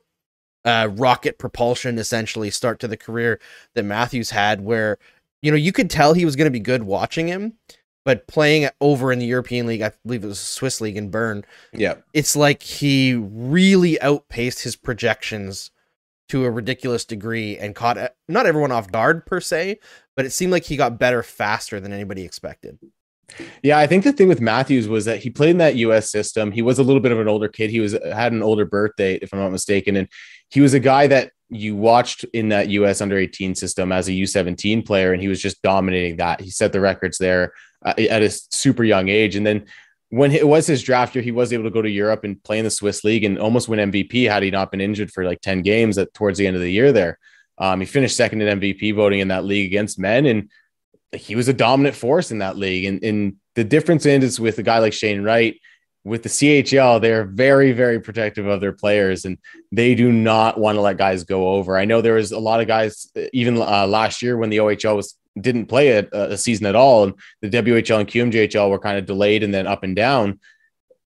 [0.65, 3.39] uh, rocket propulsion essentially start to the career
[3.75, 4.99] that Matthews had, where
[5.43, 7.53] you know you could tell he was going to be good watching him,
[8.05, 11.45] but playing over in the European League, I believe it was Swiss League in Bern.
[11.73, 15.71] Yeah, it's like he really outpaced his projections
[16.31, 19.79] to a ridiculous degree and caught not everyone off guard per se,
[20.17, 22.79] but it seemed like he got better faster than anybody expected.
[23.63, 26.53] Yeah, I think the thing with Matthews was that he played in that US system.
[26.53, 27.71] He was a little bit of an older kid.
[27.71, 30.09] He was had an older birthday, if I'm not mistaken, and
[30.49, 34.13] he was a guy that you watched in that US under 18 system as a
[34.13, 36.41] U17 player, and he was just dominating that.
[36.41, 37.53] He set the records there
[37.85, 39.67] uh, at a super young age, and then
[40.11, 42.59] when it was his draft year, he was able to go to Europe and play
[42.59, 45.41] in the Swiss league and almost win MVP had he not been injured for like
[45.41, 47.19] 10 games at towards the end of the year there.
[47.59, 50.51] Um, he finished second in MVP voting in that league against men, and
[51.13, 52.85] he was a dominant force in that league.
[52.85, 55.59] And, and the difference is with a guy like Shane Wright,
[56.05, 59.39] with the CHL, they're very, very protective of their players, and
[59.73, 61.77] they do not want to let guys go over.
[61.77, 64.95] I know there was a lot of guys, even uh, last year when the OHL
[64.95, 68.99] was didn't play a, a season at all, and the WHL and QMJHL were kind
[68.99, 70.39] of delayed and then up and down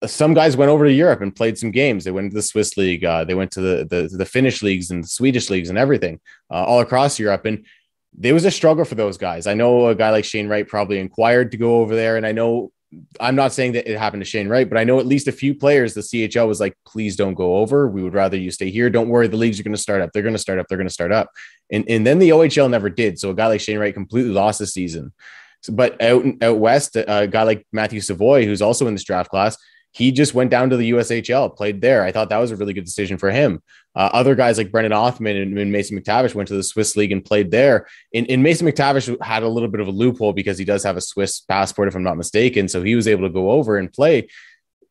[0.05, 2.03] some guys went over to Europe and played some games.
[2.03, 3.03] They went to the Swiss league.
[3.03, 6.19] Uh, they went to the, the, the Finnish leagues and the Swedish leagues and everything
[6.49, 7.45] uh, all across Europe.
[7.45, 7.65] And
[8.13, 9.45] there was a struggle for those guys.
[9.45, 12.31] I know a guy like Shane Wright probably inquired to go over there, and I
[12.31, 12.71] know
[13.19, 15.31] I'm not saying that it happened to Shane Wright, but I know at least a
[15.31, 15.93] few players.
[15.93, 17.87] The CHL was like, "Please don't go over.
[17.87, 18.89] We would rather you stay here.
[18.89, 19.27] Don't worry.
[19.27, 20.11] The leagues are going to start up.
[20.11, 20.65] They're going to start up.
[20.67, 21.29] They're going to start up."
[21.71, 23.19] And and then the OHL never did.
[23.19, 25.13] So a guy like Shane Wright completely lost the season.
[25.61, 29.29] So, but out out west, a guy like Matthew Savoy, who's also in this draft
[29.29, 29.55] class,
[29.91, 32.03] he just went down to the USHL, played there.
[32.03, 33.61] I thought that was a really good decision for him.
[33.95, 37.11] Uh, other guys like Brennan Othmann and, and, Mason McTavish went to the Swiss league
[37.11, 37.87] and played there.
[38.13, 40.95] And, and, Mason McTavish had a little bit of a loophole because he does have
[40.95, 42.67] a Swiss passport, if I'm not mistaken.
[42.67, 44.27] So he was able to go over and play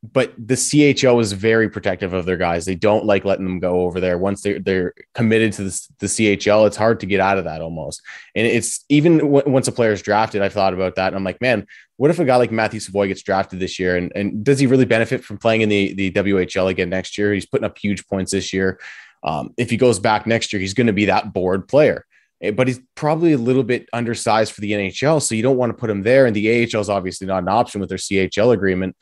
[0.03, 2.65] but the CHL is very protective of their guys.
[2.65, 4.17] They don't like letting them go over there.
[4.17, 7.61] Once they're they're committed to the, the CHL, it's hard to get out of that
[7.61, 8.03] almost.
[8.37, 11.09] And it's even w- once a player is drafted, I've thought about that.
[11.09, 13.97] And I'm like, man, what if a guy like Matthew Savoy gets drafted this year?
[13.97, 17.35] And, and does he really benefit from playing in the, the WHL again next year?
[17.35, 18.79] He's putting up huge points this year.
[19.25, 22.07] Um, if he goes back next year, he's going to be that board player
[22.41, 25.21] eh, but he's probably a little bit undersized for the NHL.
[25.21, 26.27] So you don't want to put him there.
[26.27, 28.95] And the AHL is obviously not an option with their CHL agreement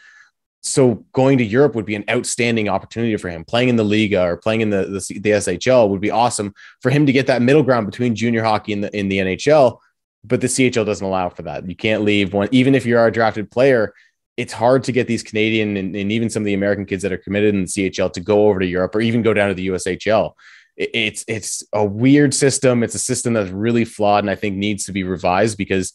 [0.66, 3.44] so going to Europe would be an outstanding opportunity for him.
[3.44, 6.90] Playing in the Liiga or playing in the, the, the SHL would be awesome for
[6.90, 9.78] him to get that middle ground between junior hockey and the in the NHL.
[10.24, 11.68] But the CHL doesn't allow for that.
[11.68, 13.94] You can't leave one, even if you're a drafted player.
[14.36, 17.12] It's hard to get these Canadian and, and even some of the American kids that
[17.12, 19.54] are committed in the CHL to go over to Europe or even go down to
[19.54, 20.32] the USHL.
[20.76, 22.82] it- it's it's a weird system.
[22.82, 25.92] It's a system that's really flawed and I think needs to be revised because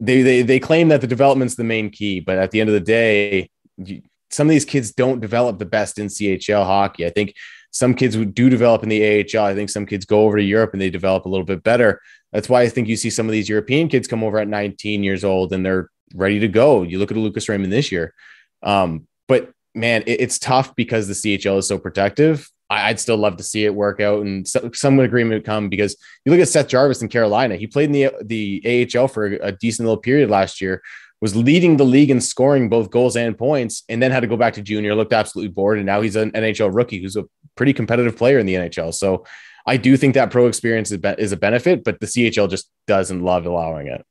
[0.00, 2.74] they they they claim that the development's the main key, but at the end of
[2.74, 7.06] the day, you, some of these kids don't develop the best in CHL hockey.
[7.06, 7.34] I think
[7.70, 9.44] some kids do develop in the AHL.
[9.44, 12.00] I think some kids go over to Europe and they develop a little bit better.
[12.32, 15.02] That's why I think you see some of these European kids come over at 19
[15.02, 16.82] years old and they're ready to go.
[16.82, 18.14] You look at Lucas Raymond this year.
[18.62, 22.48] Um, but man, it, it's tough because the CHL is so protective.
[22.68, 25.96] I, would still love to see it work out and so, some agreement come because
[26.24, 27.54] you look at Seth Jarvis in Carolina.
[27.56, 30.82] He played in the the AHL for a, a decent little period last year,
[31.20, 34.36] was leading the league in scoring both goals and points, and then had to go
[34.36, 34.94] back to junior.
[34.94, 37.24] Looked absolutely bored, and now he's an NHL rookie who's a
[37.54, 38.92] pretty competitive player in the NHL.
[38.92, 39.24] So
[39.66, 42.70] I do think that pro experience is, be- is a benefit, but the CHL just
[42.86, 44.04] doesn't love allowing it.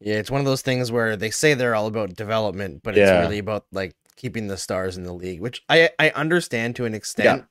[0.00, 3.08] Yeah, it's one of those things where they say they're all about development, but it's
[3.08, 3.20] Yeah.
[3.20, 6.94] really about like keeping the stars in the league, which I I understand to an
[6.94, 7.44] extent.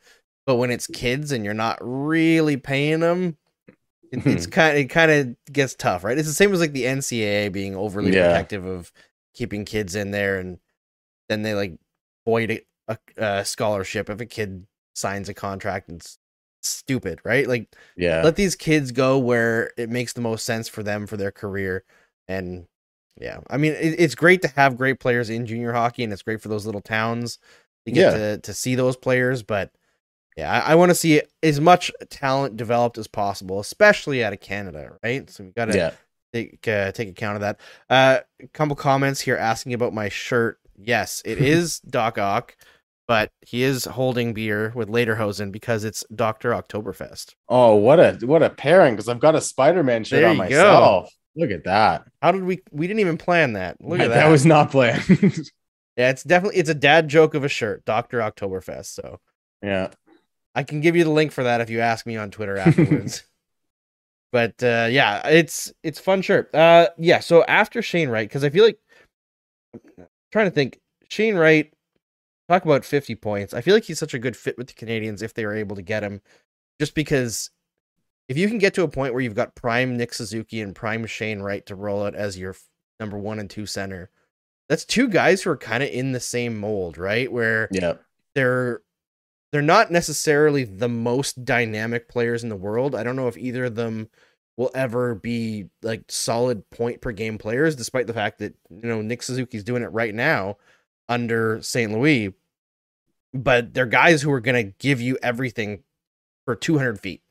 [0.45, 3.37] But when it's kids and you're not really paying them,
[4.13, 4.29] it, hmm.
[4.29, 6.17] it's kind it kind of gets tough, right?
[6.17, 8.27] It's the same as like the NCAA being overly Yeah.
[8.27, 8.91] protective of
[9.33, 10.59] keeping kids in there, and
[11.29, 11.73] then they like
[12.25, 16.17] void a, a, scholarship if a kid signs a contract and it's
[16.61, 17.47] stupid, right?
[17.47, 18.21] Like Yeah.
[18.23, 21.83] let these kids go where it makes the most sense for them for their career
[22.27, 22.67] and
[23.19, 26.23] yeah i mean it, it's great to have great players in junior hockey and it's
[26.23, 27.37] great for those little towns
[27.85, 28.17] to get Yeah.
[28.17, 29.71] to, to see those players but
[30.37, 34.39] yeah i, I want to see as much talent developed as possible especially out of
[34.39, 35.91] canada right so we gotta yeah.
[36.33, 40.59] take uh, take account of that uh a couple comments here asking about my shirt
[40.77, 42.55] yes it is doc ock
[43.05, 48.41] but he is holding beer with lederhosen because it's dr oktoberfest Oh, what a what
[48.41, 50.63] a pairing because I've got a Spider-Man shirt There on you go.
[50.63, 51.13] myself.
[51.35, 52.05] Look at that.
[52.19, 52.61] How did we?
[52.71, 53.77] We didn't even plan that.
[53.79, 54.15] Look at that.
[54.15, 55.03] That was not planned.
[55.97, 58.87] yeah, it's definitely it's a dad joke of a shirt, Doctor Oktoberfest.
[58.87, 59.19] So
[59.61, 59.89] yeah.
[60.55, 63.23] I can give you the link for that if you ask me on Twitter afterwards.
[64.31, 66.53] but uh, yeah, it's it's fun shirt.
[66.53, 67.19] Uh, yeah.
[67.19, 68.79] So after Shane Wright, because I feel like
[69.97, 71.71] I'm trying to think, Shane Wright.
[72.49, 73.53] Talk about fifty points.
[73.53, 75.77] I feel like he's such a good fit with the Canadians if they were able
[75.77, 76.21] to get him,
[76.77, 77.49] just because
[78.27, 81.05] if you can get to a point where you've got prime Nick Suzuki and prime
[81.05, 82.63] Shane Wright to roll out as your f-
[82.99, 84.09] number one and two center,
[84.67, 87.31] that's two guys who are kind of in the same mold, right?
[87.31, 87.93] Where Yeah.
[88.35, 88.81] they're
[89.53, 92.95] they're not necessarily the most dynamic players in the world.
[92.95, 94.09] I don't know if either of them
[94.57, 99.03] will ever be like solid point per game players, despite the fact that you know
[99.03, 100.57] Nick Suzuki's doing it right now
[101.07, 101.91] under St.
[101.91, 102.33] Louis.
[103.31, 105.83] But they're guys who are gonna give you everything
[106.45, 107.21] for 200 feet,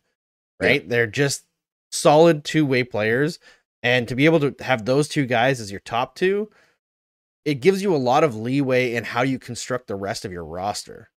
[0.61, 0.89] right?
[0.89, 1.43] They're just
[1.91, 3.41] solid two way players,
[3.83, 6.51] and to be able to have those two guys as your top two,
[7.45, 10.45] it gives you a lot of leeway in how you construct the rest of your
[10.45, 11.09] roster.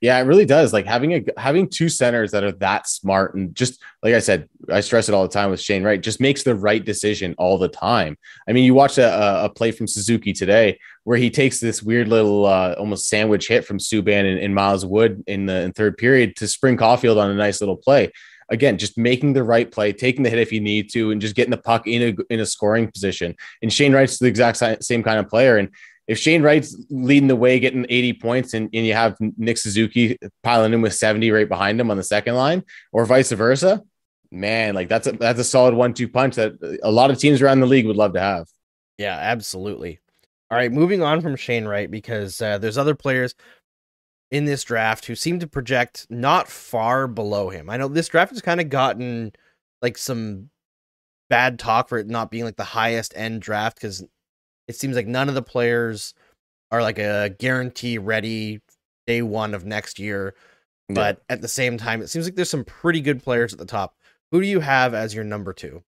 [0.00, 0.72] Yeah, it really does.
[0.72, 4.48] Like having a having two centers that are that smart and just like I said,
[4.70, 7.58] I stress it all the time with Shane Wright, just makes the right decision all
[7.58, 8.16] the time.
[8.48, 12.06] I mean, you watch a, a- play from Suzuki today where he takes this weird
[12.06, 15.96] little uh, almost sandwich hit from Subban and, and Miles Wood in the in third
[15.96, 18.12] period to spring Caufield on a nice little play.
[18.50, 21.34] Again, just making the right play, taking the hit if you need to, and just
[21.34, 23.34] getting the puck in a in a scoring position.
[23.62, 25.58] And Shane Wright's the exact same kind of player.
[25.58, 25.70] And
[26.08, 30.18] if Shane Wright's leading the way, getting 80 points, and, and you have Nick Suzuki
[30.42, 33.82] piling in with 70 right behind him on the second line, or vice versa,
[34.32, 37.60] man, like that's a that's a solid one-two punch that a lot of teams around
[37.60, 38.46] the league would love to have.
[38.96, 40.00] Yeah, absolutely.
[40.50, 43.34] All right, moving on from Shane Wright because uh, there's other players
[44.30, 47.68] in this draft who seem to project not far below him.
[47.68, 49.32] I know this draft has kind of gotten
[49.82, 50.48] like some
[51.28, 54.02] bad talk for it not being like the highest end draft because
[54.68, 56.14] it seems like none of the players
[56.70, 58.60] are like a guarantee ready
[59.06, 60.34] day one of next year.
[60.90, 63.66] But at the same time, it seems like there's some pretty good players at the
[63.66, 63.94] top.
[64.30, 65.82] Who do you have as your number two?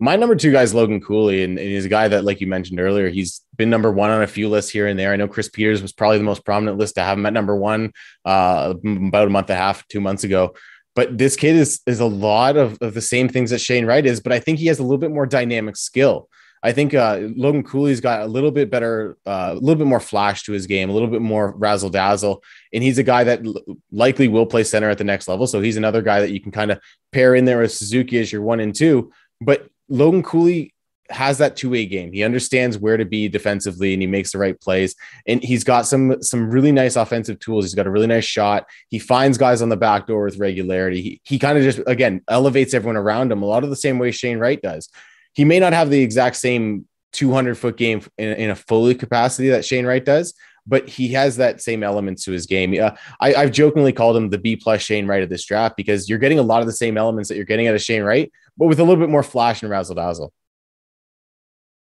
[0.00, 2.46] My number two guy is Logan Cooley, and, and he's a guy that, like you
[2.46, 5.12] mentioned earlier, he's been number one on a few lists here and there.
[5.12, 7.54] I know Chris Peters was probably the most prominent list to have him at number
[7.54, 7.92] one
[8.24, 10.54] uh, about a month and a half, two months ago.
[10.96, 14.06] But this kid is is a lot of, of the same things that Shane Wright
[14.06, 16.28] is, but I think he has a little bit more dynamic skill.
[16.64, 20.00] I think uh, Logan Cooley's got a little bit better, uh, a little bit more
[20.00, 23.44] flash to his game, a little bit more razzle dazzle, and he's a guy that
[23.44, 25.46] l- likely will play center at the next level.
[25.46, 26.80] So he's another guy that you can kind of
[27.12, 29.12] pair in there with Suzuki as your one and two.
[29.42, 30.72] But Logan Cooley
[31.10, 32.14] has that two way game.
[32.14, 34.94] He understands where to be defensively, and he makes the right plays.
[35.26, 37.66] And he's got some some really nice offensive tools.
[37.66, 38.66] He's got a really nice shot.
[38.88, 41.02] He finds guys on the back door with regularity.
[41.02, 43.98] He, he kind of just again elevates everyone around him a lot of the same
[43.98, 44.88] way Shane Wright does.
[45.34, 49.48] He may not have the exact same 200 foot game in, in a fully capacity
[49.50, 50.34] that Shane Wright does,
[50.66, 52.78] but he has that same element to his game.
[52.80, 56.08] Uh, I, I've jokingly called him the B plus Shane Wright of this draft because
[56.08, 58.30] you're getting a lot of the same elements that you're getting out of Shane Wright,
[58.56, 60.32] but with a little bit more flash and razzle dazzle.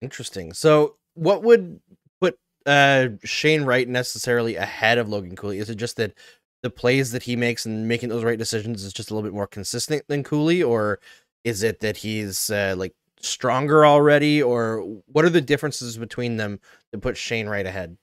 [0.01, 0.53] Interesting.
[0.53, 1.79] So, what would
[2.19, 5.59] put uh, Shane Wright necessarily ahead of Logan Cooley?
[5.59, 6.13] Is it just that
[6.63, 9.35] the plays that he makes and making those right decisions is just a little bit
[9.35, 10.99] more consistent than Cooley, or
[11.43, 12.93] is it that he's uh, like
[13.25, 16.59] stronger already, or what are the differences between them
[16.91, 17.97] that put Shane right ahead?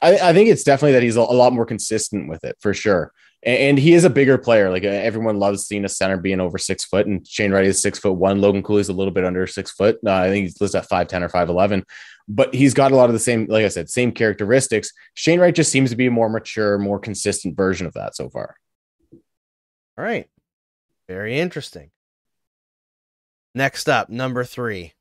[0.00, 3.12] I, I think it's definitely that he's a, lot more consistent with it for sure.
[3.42, 4.70] And, and he is a bigger player.
[4.70, 7.82] Like uh, everyone loves seeing a center being over six foot, and Shane Wright is
[7.82, 8.40] six foot one.
[8.40, 9.98] Logan Cooley is a little bit under six foot.
[10.04, 11.84] Uh, I think he's listed at five ten or five eleven,
[12.28, 14.92] but he's got a lot of the same, like I said, same characteristics.
[15.14, 18.30] Shane Wright just seems to be a more mature, more consistent version of that so
[18.30, 18.56] far.
[19.96, 20.28] All right,
[21.08, 21.90] very interesting.
[23.54, 24.92] Next up, number three.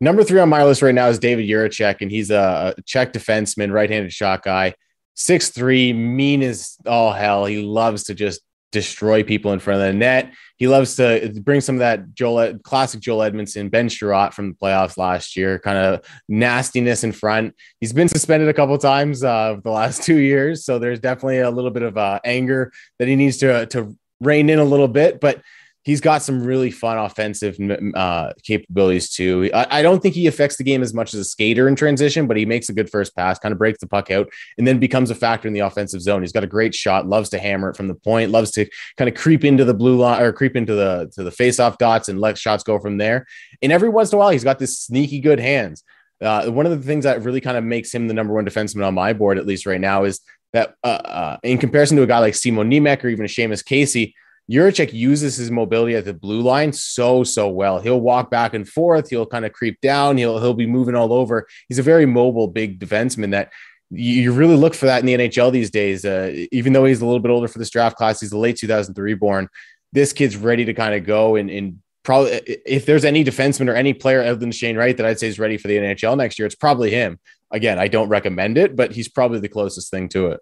[0.00, 3.72] Number three on my list right now is David Jiricek, and he's a Czech defenseman,
[3.72, 4.74] right-handed shot guy,
[5.14, 7.44] six three, mean as all hell.
[7.44, 8.40] He loves to just
[8.72, 10.32] destroy people in front of the net.
[10.56, 14.54] He loves to bring some of that Joel, classic Joel Edmundson, Ben Chiarot from the
[14.56, 17.54] playoffs last year, kind of nastiness in front.
[17.78, 21.50] He's been suspended a couple times uh, the last two years, so there's definitely a
[21.50, 25.20] little bit of uh, anger that he needs to to rein in a little bit,
[25.20, 25.40] but
[25.84, 27.58] he's got some really fun offensive
[27.94, 29.50] uh, capabilities too.
[29.54, 32.26] I, I, don't think he affects the game as much as a skater in transition,
[32.26, 34.78] but he makes a good first pass, kind of breaks the puck out, and then
[34.78, 36.22] becomes a factor in the offensive zone.
[36.22, 38.66] He's got a great shot, loves to hammer it from the point, loves to
[38.96, 42.08] kind of creep into the blue line or creep into the to the face-off dots
[42.08, 43.26] and let shots go from there.
[43.62, 45.84] And every once in a while, he's got this sneaky good hands.
[46.20, 48.86] Uh, one of the things that really kind of makes him the number one defenseman
[48.86, 50.20] on my board, at least right now, is
[50.54, 53.64] that uh, uh, in comparison to a guy like Simon Nemec or even a Seamus
[53.64, 54.14] Casey,
[54.50, 57.80] Jiricek uses his mobility at the blue line so so well.
[57.80, 59.08] He'll walk back and forth.
[59.08, 60.18] He'll kind of creep down.
[60.18, 61.46] He'll he'll be moving all over.
[61.68, 63.52] He's a very mobile, big defenseman that
[63.90, 66.04] you really look for that in the NHL these days.
[66.04, 68.56] Uh, even though he's a little bit older for this draft class, he's a late
[68.56, 69.48] 2003 born.
[69.92, 72.32] This kid's ready to kind of go and, and probably
[72.66, 75.38] if there's any defenseman or any player other than Shane Wright that I'd say is
[75.38, 77.18] ready for the NHL next year, it's probably him.
[77.50, 80.40] Again, I don't recommend it, but he's probably the closest thing to it.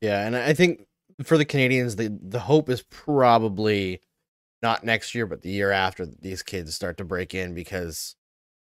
[0.00, 0.86] Yeah, and I think
[1.24, 4.02] for the Canadiens, the the hope is probably
[4.62, 8.16] not next year, but the year after these kids start to break in because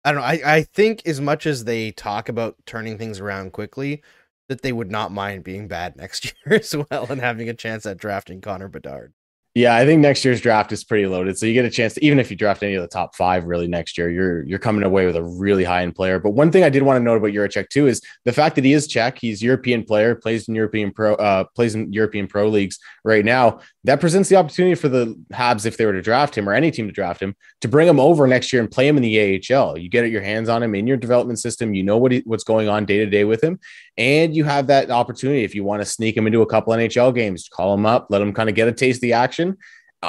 [0.04, 0.26] I don't know.
[0.26, 4.02] I, I think as much as they talk about turning things around quickly,
[4.48, 7.86] that they would not mind being bad next year as well and having a chance
[7.86, 9.12] at drafting Connor Bedard.
[9.54, 11.38] Yeah, I think next year's draft is pretty loaded.
[11.38, 13.44] So you get a chance to, even if you draft any of the top five
[13.44, 16.18] really next year, you're you're coming away with a really high end player.
[16.18, 18.64] But one thing I did want to note about Jiricek too is the fact that
[18.64, 19.16] he is Czech.
[19.16, 23.60] He's European player, plays in European pro, uh, plays in European pro leagues right now.
[23.84, 26.70] That presents the opportunity for the Habs, if they were to draft him or any
[26.70, 29.42] team to draft him, to bring him over next year and play him in the
[29.52, 29.78] AHL.
[29.78, 31.74] You get your hands on him in your development system.
[31.74, 33.60] You know what he, what's going on day to day with him,
[33.96, 37.14] and you have that opportunity if you want to sneak him into a couple NHL
[37.14, 39.56] games, call him up, let him kind of get a taste of the action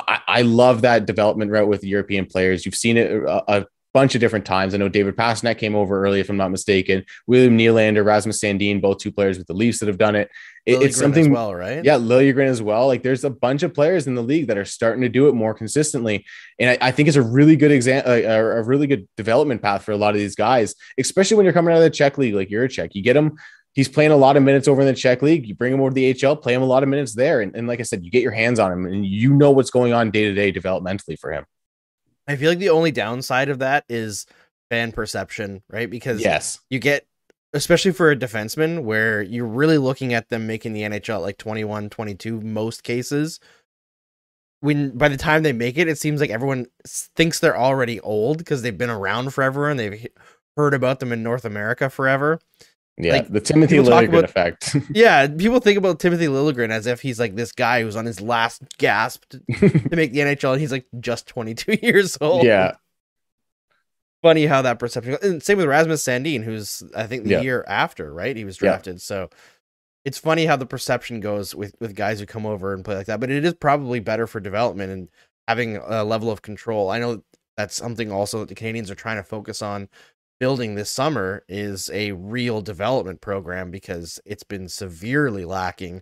[0.07, 2.65] I, I love that development route with European players.
[2.65, 4.73] You've seen it a, a bunch of different times.
[4.73, 7.05] I know David Pastrnak came over early, if I'm not mistaken.
[7.27, 10.29] William Nylander, Rasmus Sandin, both two players with the Leafs that have done it.
[10.65, 11.81] it it's something well, right?
[11.81, 12.87] Yeah, Liljegren as well.
[12.87, 15.33] Like there's a bunch of players in the league that are starting to do it
[15.33, 16.25] more consistently,
[16.59, 19.85] and I, I think it's a really good example, a, a, really good development path
[19.85, 22.35] for a lot of these guys, especially when you're coming out of the Czech league,
[22.35, 22.95] like you're a Czech.
[22.95, 23.37] You get them
[23.71, 25.47] he's playing a lot of minutes over in the Czech league.
[25.47, 27.41] You bring him over to the HL, play him a lot of minutes there.
[27.41, 29.69] And, and like I said, you get your hands on him and you know what's
[29.69, 31.45] going on day to day developmentally for him.
[32.27, 34.25] I feel like the only downside of that is
[34.69, 35.89] fan perception, right?
[35.89, 37.05] Because yes, you get,
[37.53, 41.89] especially for a defenseman, where you're really looking at them making the NHL like 21,
[41.89, 43.39] 22, most cases.
[44.61, 48.39] When by the time they make it, it seems like everyone thinks they're already old
[48.39, 50.07] because they've been around forever and they've
[50.57, 52.39] heard about them in North America forever.
[52.97, 54.75] Yeah, like, the Timothy Liljegren about, effect.
[54.93, 58.21] yeah, people think about Timothy Liljegren as if he's like this guy who's on his
[58.21, 59.39] last gasp to,
[59.89, 62.45] to make the NHL, and he's like just 22 years old.
[62.45, 62.75] Yeah.
[64.21, 65.17] Funny how that perception.
[65.21, 67.41] And same with Rasmus Sandin, who's I think the yeah.
[67.41, 68.35] year after, right?
[68.35, 68.95] He was drafted.
[68.95, 68.99] Yeah.
[68.99, 69.29] So
[70.05, 73.07] it's funny how the perception goes with with guys who come over and play like
[73.07, 73.19] that.
[73.19, 75.09] But it is probably better for development and
[75.47, 76.89] having a level of control.
[76.89, 77.23] I know
[77.57, 79.89] that's something also that the Canadiens are trying to focus on
[80.39, 86.01] building this summer is a real development program because it's been severely lacking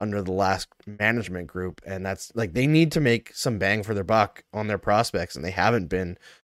[0.00, 3.94] under the last management group and that's like they need to make some bang for
[3.94, 6.18] their buck on their prospects and they haven't been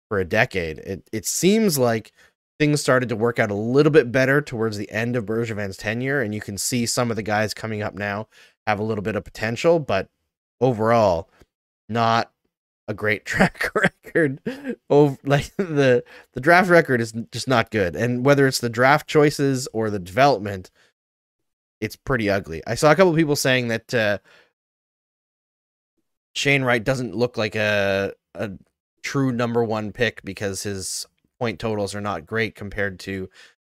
[0.08, 0.78] for a decade.
[0.78, 2.12] It it seems like
[2.58, 6.22] things started to work out a little bit better towards the end of Bergevin's tenure
[6.22, 8.28] and you can see some of the guys coming up now
[8.66, 10.08] have a little bit of potential but
[10.60, 11.28] overall
[11.88, 12.30] not
[12.88, 14.40] a great track record.
[14.90, 19.06] Over like the the draft record is just not good, and whether it's the draft
[19.06, 20.70] choices or the development,
[21.80, 22.62] it's pretty ugly.
[22.66, 24.18] I saw a couple people saying that uh,
[26.34, 28.52] Shane Wright doesn't look like a a
[29.02, 31.06] true number one pick because his
[31.38, 33.28] point totals are not great compared to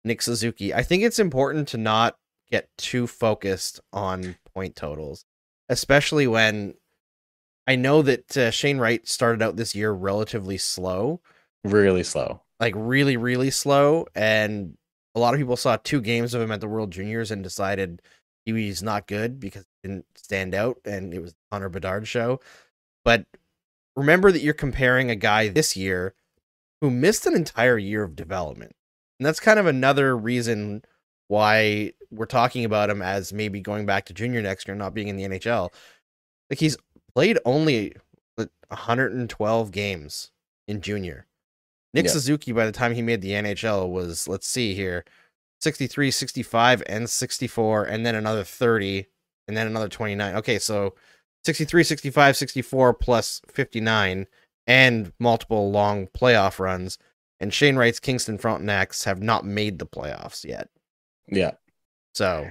[0.04, 0.72] Nick Suzuki.
[0.72, 2.16] I think it's important to not
[2.50, 5.24] get too focused on point totals,
[5.68, 6.74] especially when
[7.68, 11.20] I know that uh, Shane Wright started out this year relatively slow,
[11.64, 12.40] Really slow.
[12.58, 14.06] like really, really slow.
[14.14, 14.76] And
[15.14, 18.00] a lot of people saw two games of him at the World Juniors and decided
[18.46, 22.08] he was not good because he didn't stand out and it was the Connor Bedard
[22.08, 22.40] show.
[23.04, 23.26] But
[23.96, 26.14] remember that you're comparing a guy this year
[26.80, 28.72] who missed an entire year of development.
[29.20, 30.82] And that's kind of another reason
[31.26, 35.08] why we're talking about him as maybe going back to junior next year, not being
[35.08, 35.70] in the NHL.
[36.48, 36.78] Like he's
[37.14, 37.94] played only
[38.36, 40.30] 112 games
[40.66, 41.26] in junior.
[41.94, 42.09] Nick.
[42.09, 45.04] Suzuki, by the time he made the NHL, was, let's see here,
[45.61, 49.06] 63, 65, and 64, and then another 30,
[49.48, 50.36] and then another 29.
[50.36, 50.94] Okay, so
[51.44, 54.26] 63, 65, 64 plus 59,
[54.66, 56.98] and multiple long playoff runs.
[57.40, 60.68] And Shane Wright's Kingston Frontenacs have not made the playoffs yet.
[61.28, 61.52] Yeah.
[62.14, 62.50] So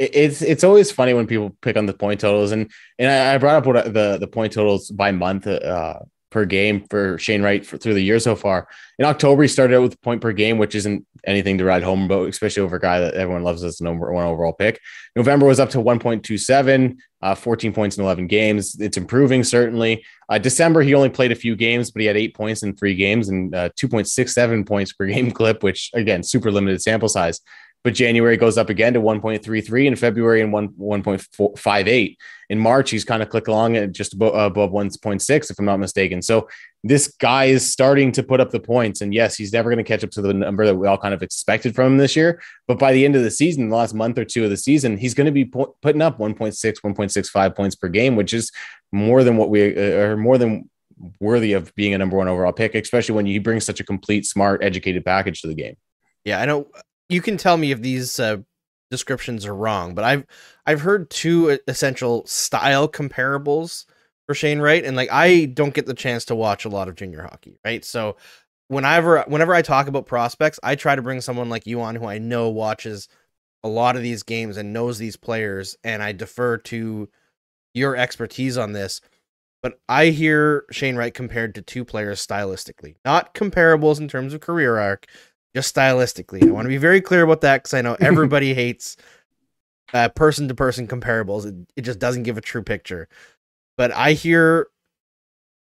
[0.00, 3.56] It's it's always funny when people pick on the point totals and and I, brought
[3.56, 5.98] up what the the point totals by month uh,
[6.30, 8.68] per game for Shane Wright for, through the year so far.
[8.98, 12.04] In October, he started out with point per game, which isn't anything to ride home
[12.04, 14.80] about, especially over a guy that everyone loves as number one overall pick.
[15.16, 18.80] November was up to 1.27, uh, 14 points in 11 games.
[18.80, 20.04] It's improving, certainly.
[20.28, 22.94] Uh, December, he only played a few games, but he had eight points in three
[22.94, 27.40] games and uh, 2.67 points per game clip, which, again, super limited sample size.
[27.82, 32.16] But January goes up again to 1.33 in February and 1, 1.58.
[32.50, 35.78] In March, he's kind of click along at just above, above 1.6, if I'm not
[35.78, 36.20] mistaken.
[36.20, 36.48] So
[36.84, 39.00] this guy is starting to put up the points.
[39.00, 41.14] And yes, he's never going to catch up to the number that we all kind
[41.14, 42.42] of expected from him this year.
[42.68, 44.98] But by the end of the season, the last month or two of the season,
[44.98, 48.50] he's going to be pu- putting up 1.6, 1.65 points per game, which is
[48.92, 50.68] more than what we uh, are more than
[51.18, 54.26] worthy of being a number one overall pick, especially when you bring such a complete,
[54.26, 55.76] smart, educated package to the game.
[56.24, 56.68] yeah, I don't.
[57.10, 58.38] You can tell me if these uh,
[58.90, 60.24] descriptions are wrong, but I've
[60.64, 63.84] I've heard two essential style comparables
[64.26, 66.94] for Shane Wright, and like I don't get the chance to watch a lot of
[66.94, 67.84] junior hockey, right?
[67.84, 68.16] So
[68.68, 72.06] whenever whenever I talk about prospects, I try to bring someone like you on who
[72.06, 73.08] I know watches
[73.62, 77.08] a lot of these games and knows these players, and I defer to
[77.74, 79.00] your expertise on this.
[79.62, 84.40] But I hear Shane Wright compared to two players stylistically, not comparables in terms of
[84.40, 85.06] career arc,
[85.54, 86.46] just stylistically.
[86.46, 88.96] I want to be very clear about that because I know everybody hates
[89.92, 91.46] uh, person to person comparables.
[91.46, 93.08] It, it just doesn't give a true picture.
[93.76, 94.68] But I hear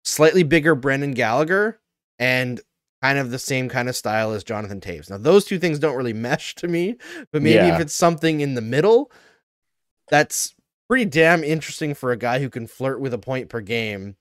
[0.05, 1.79] slightly bigger Brendan Gallagher
[2.19, 2.61] and
[3.03, 5.11] kind of the same kind of style as Jonathan Toews.
[5.11, 6.97] Now, those two things don't really mesh to me,
[7.33, 7.75] but maybe Yeah.
[7.75, 9.11] if it's something in the middle,
[10.09, 10.55] that's
[10.89, 14.17] pretty damn interesting for a guy who can flirt with a point per game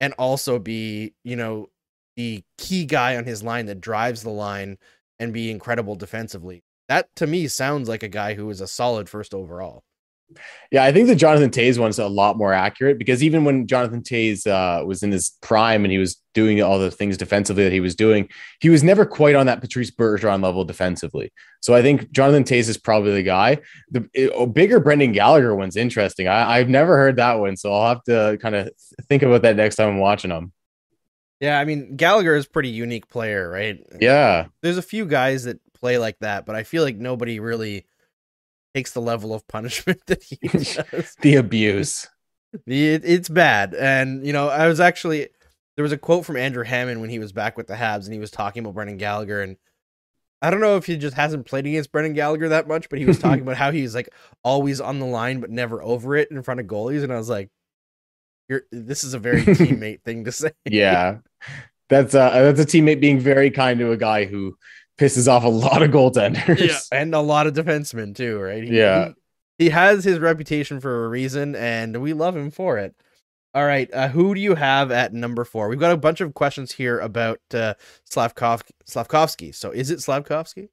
[0.00, 1.70] and also be, you know,
[2.16, 4.76] the key guy on his line that drives the line
[5.20, 6.64] and be incredible defensively.
[6.88, 9.84] That to me sounds like a guy who is a solid first overall.
[10.70, 14.02] Yeah, I think the Jonathan Toews one's a lot more accurate because even when Jonathan
[14.02, 17.72] Toews uh, was in his prime and he was doing all the things defensively that
[17.72, 18.28] he was doing,
[18.60, 21.32] he was never quite on that Patrice Bergeron level defensively.
[21.60, 23.58] So I think Jonathan Toews is probably the guy.
[23.90, 26.28] The a bigger Brendan Gallagher one's interesting.
[26.28, 28.70] I, I've never heard that one, so I'll have to kind of
[29.08, 30.52] think about that next time I'm watching them.
[31.40, 33.78] Yeah, I mean Gallagher is a pretty unique player, right?
[34.00, 37.86] Yeah, There's a few guys that play like that, but I feel like nobody really
[38.74, 41.16] takes the level of punishment that he does.
[41.20, 42.08] the abuse.
[42.66, 43.74] It, it's bad.
[43.74, 45.28] And, you know, I was actually,
[45.76, 48.12] there was a quote from Andrew Hammond when he was back with the Habs and
[48.12, 49.40] he was talking about Brendan Gallagher.
[49.40, 49.56] And
[50.42, 53.04] I don't know if he just hasn't played against Brendan Gallagher that much, but he
[53.04, 54.08] was talking about how he's like
[54.42, 57.04] always on the line, but never over it in front of goalies.
[57.04, 57.50] And I was like,
[58.48, 60.50] you're, this is a very teammate thing to say.
[60.64, 61.18] Yeah,
[61.88, 64.56] that's uh, that's a teammate being very kind to a guy who
[64.98, 66.58] pisses off a lot of goaltenders.
[66.58, 68.62] Yeah, and a lot of defensemen too, right?
[68.64, 69.08] He- Yeah.
[69.58, 72.94] he, he has his reputation for a reason, and we love him for it.
[73.52, 75.68] All right, uh, who do you have at number four?
[75.68, 77.74] We've got a bunch of questions here about uh,
[78.08, 79.50] Slavkov Slavkovsky.
[79.52, 80.68] So, is it Slavkovsky?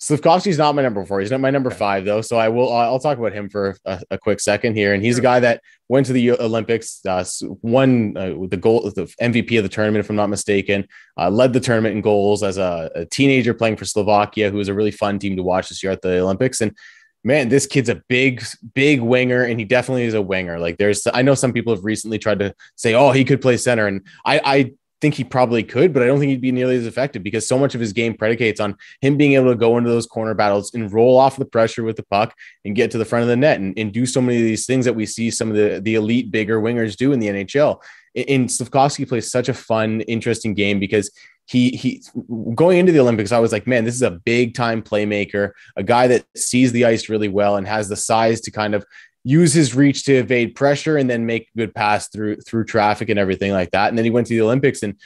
[0.00, 1.20] Slavkovsky's not my number four.
[1.20, 2.22] He's not my number five though.
[2.22, 2.72] So I will.
[2.72, 4.94] I'll talk about him for a, a quick second here.
[4.94, 7.22] And he's a guy that went to the Olympics, uh,
[7.62, 10.88] won uh, the goal, the MVP of the tournament, if I'm not mistaken.
[11.18, 14.68] Uh, led the tournament in goals as a, a teenager playing for Slovakia, who was
[14.68, 16.62] a really fun team to watch this year at the Olympics.
[16.62, 16.74] And
[17.22, 18.42] man, this kid's a big,
[18.74, 20.58] big winger, and he definitely is a winger.
[20.58, 23.58] Like there's, I know some people have recently tried to say, oh, he could play
[23.58, 26.76] center, and I, I think he probably could, but I don't think he'd be nearly
[26.76, 29.78] as effective because so much of his game predicates on him being able to go
[29.78, 32.34] into those corner battles and roll off the pressure with the puck
[32.64, 34.66] and get to the front of the net and, and do so many of these
[34.66, 37.80] things that we see some of the, the elite bigger wingers do in the NHL.
[38.28, 41.10] And Slavkovsky plays such a fun, interesting game because
[41.46, 42.02] he he
[42.54, 45.82] going into the Olympics, I was like, man, this is a big time playmaker, a
[45.82, 48.84] guy that sees the ice really well and has the size to kind of
[49.24, 53.08] use his reach to evade pressure and then make a good pass through through traffic
[53.08, 53.88] and everything like that.
[53.88, 54.96] And then he went to the Olympics and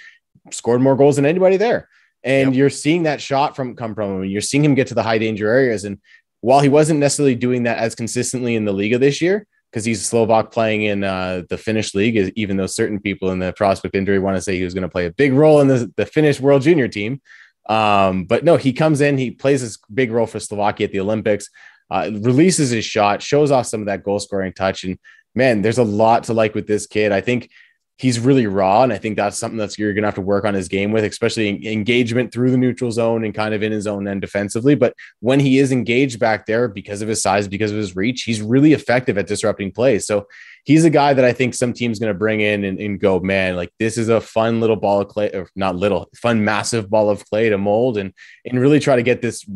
[0.50, 1.88] scored more goals than anybody there.
[2.22, 2.58] And yep.
[2.58, 4.24] you're seeing that shot from come from him.
[4.24, 5.84] You're seeing him get to the high danger areas.
[5.84, 5.98] And
[6.40, 10.06] while he wasn't necessarily doing that as consistently in the Liiga this year, because he's
[10.06, 14.20] Slovak playing in uh, the Finnish league, even though certain people in the prospect injury
[14.20, 16.38] want to say he was going to play a big role in the, the Finnish
[16.38, 17.20] World Junior team.
[17.68, 21.00] Um, but no, he comes in, he plays this big role for Slovakia at the
[21.00, 21.48] Olympics
[21.90, 24.84] uh, releases his shot, shows off some of that goal scoring touch.
[24.84, 24.98] And
[25.34, 27.12] man, there's a lot to like with this kid.
[27.12, 27.50] I think
[27.96, 28.82] he's really raw.
[28.82, 30.90] And I think that's something that's you're going to have to work on his game
[30.90, 34.74] with, especially engagement through the neutral zone and kind of in his own end defensively.
[34.74, 38.22] But when he is engaged back there because of his size, because of his reach,
[38.22, 40.06] he's really effective at disrupting plays.
[40.06, 40.26] So
[40.64, 43.20] he's a guy that I think some team's going to bring in and, and, go,
[43.20, 46.90] man, like this is a fun little ball of clay, or not little, fun, massive
[46.90, 48.12] ball of clay to mold and,
[48.44, 49.46] and really try to get this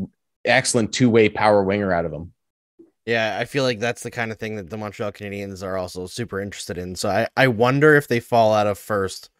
[0.44, 2.32] excellent two way power winger out of him.
[3.06, 6.06] Yeah, I feel like that's the kind of thing that the Montreal Canadiens are also
[6.06, 6.94] super interested in.
[6.94, 9.30] So I, I wonder if they fall out of first,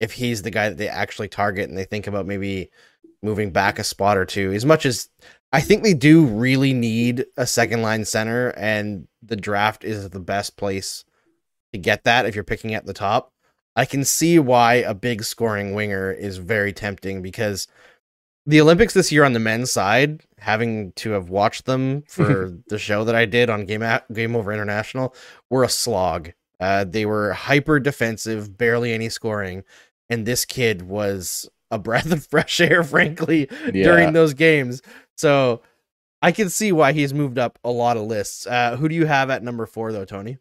[0.00, 2.70] if he's the guy that they actually target and they think about maybe
[3.22, 4.52] moving back a spot or two.
[4.52, 5.08] As much as
[5.52, 10.20] I think they do really need a second line center, and the draft is the
[10.20, 11.04] best place
[11.72, 13.30] to get that if you're picking at the top.
[13.76, 17.66] I can see why a big scoring winger is very tempting because
[18.46, 22.78] the Olympics this year on the men's side, having to have watched them for the
[22.78, 25.14] show that I did on Game Game Over International,
[25.50, 26.32] were a slog.
[26.60, 29.64] Uh, they were hyper defensive, barely any scoring,
[30.08, 33.84] and this kid was a breath of fresh air, frankly, yeah.
[33.84, 34.82] during those games.
[35.16, 35.62] So
[36.20, 38.46] I can see why he's moved up a lot of lists.
[38.46, 40.38] Uh, who do you have at number four, though, Tony?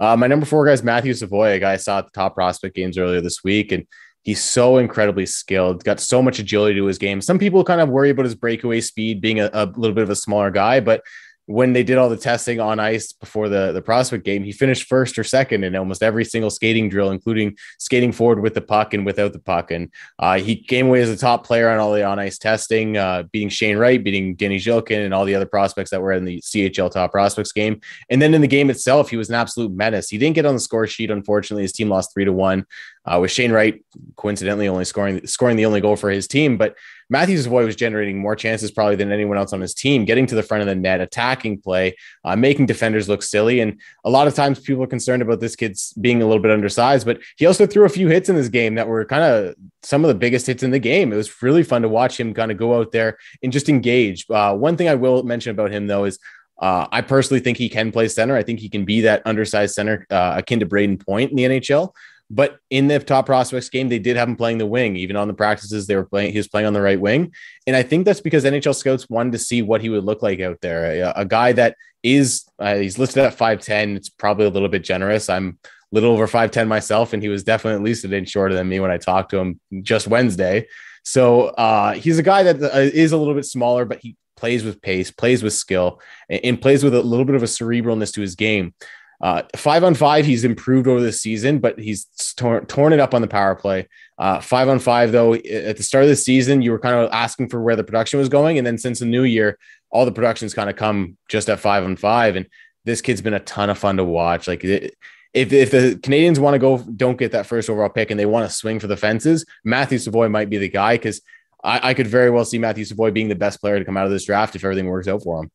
[0.00, 2.34] Uh, my number four guy is Matthew Savoie, a guy I saw at the top
[2.34, 3.86] prospect games earlier this week, and
[4.22, 7.20] He's so incredibly skilled, got so much agility to his game.
[7.20, 10.10] Some people kind of worry about his breakaway speed being a, a little bit of
[10.10, 11.02] a smaller guy, but
[11.50, 14.84] when they did all the testing on ice before the, the prospect game, he finished
[14.84, 18.94] first or second in almost every single skating drill, including skating forward with the puck
[18.94, 19.72] and without the puck.
[19.72, 19.90] And
[20.20, 23.24] uh, he came away as a top player on all the on ice testing, uh,
[23.32, 26.40] beating Shane Wright, beating Danny Zhilkin, and all the other prospects that were in the
[26.40, 27.80] CHL top prospects game.
[28.08, 30.08] And then in the game itself, he was an absolute menace.
[30.08, 31.64] He didn't get on the score sheet, unfortunately.
[31.64, 32.64] His team lost three to one,
[33.04, 33.84] uh, with Shane Wright
[34.14, 36.56] coincidentally only scoring scoring the only goal for his team.
[36.56, 36.76] But
[37.10, 40.34] Matthew Savoie was generating more chances probably than anyone else on his team, getting to
[40.36, 43.60] the front of the net, attacking play, uh, making defenders look silly.
[43.60, 46.52] And a lot of times people are concerned about this kid's being a little bit
[46.52, 49.56] undersized, but he also threw a few hits in this game that were kind of
[49.82, 51.12] some of the biggest hits in the game.
[51.12, 54.26] It was really fun to watch him kind of go out there and just engage.
[54.30, 56.18] Uh, one thing I will mention about him though is
[56.60, 58.36] uh, I personally think he can play center.
[58.36, 61.44] I think he can be that undersized center uh, akin to Brayden Point in the
[61.44, 61.94] NHL.
[62.30, 64.94] But in the top prospects game, they did have him playing the wing.
[64.94, 66.32] Even on the practices, they were playing.
[66.32, 67.32] He was playing on the right wing,
[67.66, 70.40] and I think that's because NHL scouts wanted to see what he would look like
[70.40, 71.02] out there.
[71.02, 73.96] A, a guy that is uh, he's listed at five ten.
[73.96, 75.28] It's probably a little bit generous.
[75.28, 78.28] I'm a little over five ten myself, and he was definitely at least an inch
[78.28, 80.68] shorter than me when I talked to him just Wednesday.
[81.02, 84.64] So uh, he's a guy that uh, is a little bit smaller, but he plays
[84.64, 88.12] with pace, plays with skill, and, and plays with a little bit of a cerebralness
[88.14, 88.74] to his game.
[89.20, 92.06] Uh, five on five, he's improved over the season, but he's
[92.36, 93.86] torn, torn it up on the power play.
[94.18, 97.10] Uh, five on five, though, at the start of the season, you were kind of
[97.12, 98.56] asking for where the production was going.
[98.56, 99.58] And then since the new year,
[99.90, 102.34] all the production's kind of come just at five on five.
[102.34, 102.46] And
[102.86, 104.48] this kid's been a ton of fun to watch.
[104.48, 104.94] Like, it,
[105.34, 108.26] if, if the Canadiens want to go, don't get that first overall pick and they
[108.26, 111.20] want to swing for the fences, Matthew Savoie might be the guy because
[111.62, 114.06] I, I could very well see Matthew Savoie being the best player to come out
[114.06, 115.50] of this draft if everything works out for him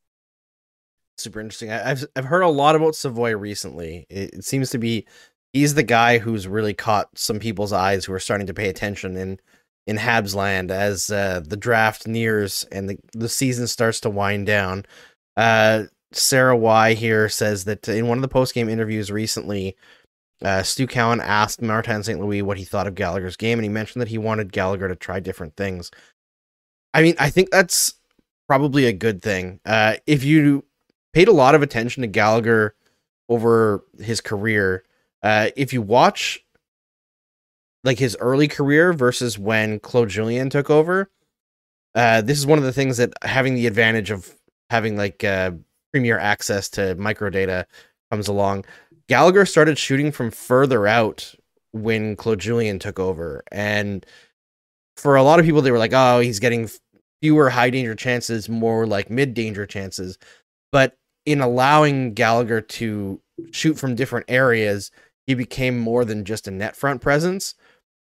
[1.18, 1.72] super interesting.
[1.72, 4.05] I, have I've heard a lot about Savoie recently.
[4.09, 5.05] It, it, seems to be
[5.53, 9.18] he's the guy who's really caught some people's eyes who are starting to pay attention
[9.18, 9.39] in
[9.88, 14.47] in Habs land as uh, the draft nears and the the season starts to wind
[14.47, 14.86] down.
[15.38, 19.76] Uh, Sarah Y here says that in one of the post game interviews recently,
[20.41, 22.20] uh, Stu Cowan asked Martin St.
[22.20, 24.95] Louis what he thought of Gallagher's game, and he mentioned that he wanted Gallagher to
[24.95, 25.91] try different things.
[26.93, 27.95] I mean, I think that's
[28.47, 29.59] probably a good thing.
[29.66, 30.63] Uh, if you
[31.16, 32.76] paid a lot of attention to Gallagher
[33.30, 34.84] over his career.
[35.24, 36.45] Uh, if you watch
[37.86, 41.09] like his early career versus when Claude Julien took over,
[41.95, 44.30] uh, this is one of the things that having the advantage of
[44.70, 45.51] having like uh,
[45.93, 47.63] premier access to microdata
[48.11, 48.66] comes along.
[49.07, 51.34] Gallagher started shooting from further out
[51.72, 53.41] when Claude Julien took over.
[53.53, 54.05] And
[54.97, 56.70] for a lot of people, they were like, oh, he's getting
[57.22, 60.18] fewer high danger chances, more like mid danger chances.
[60.74, 63.21] But in allowing Gallagher to
[63.51, 64.91] shoot from different areas,
[65.28, 67.55] he became more than just a net front presence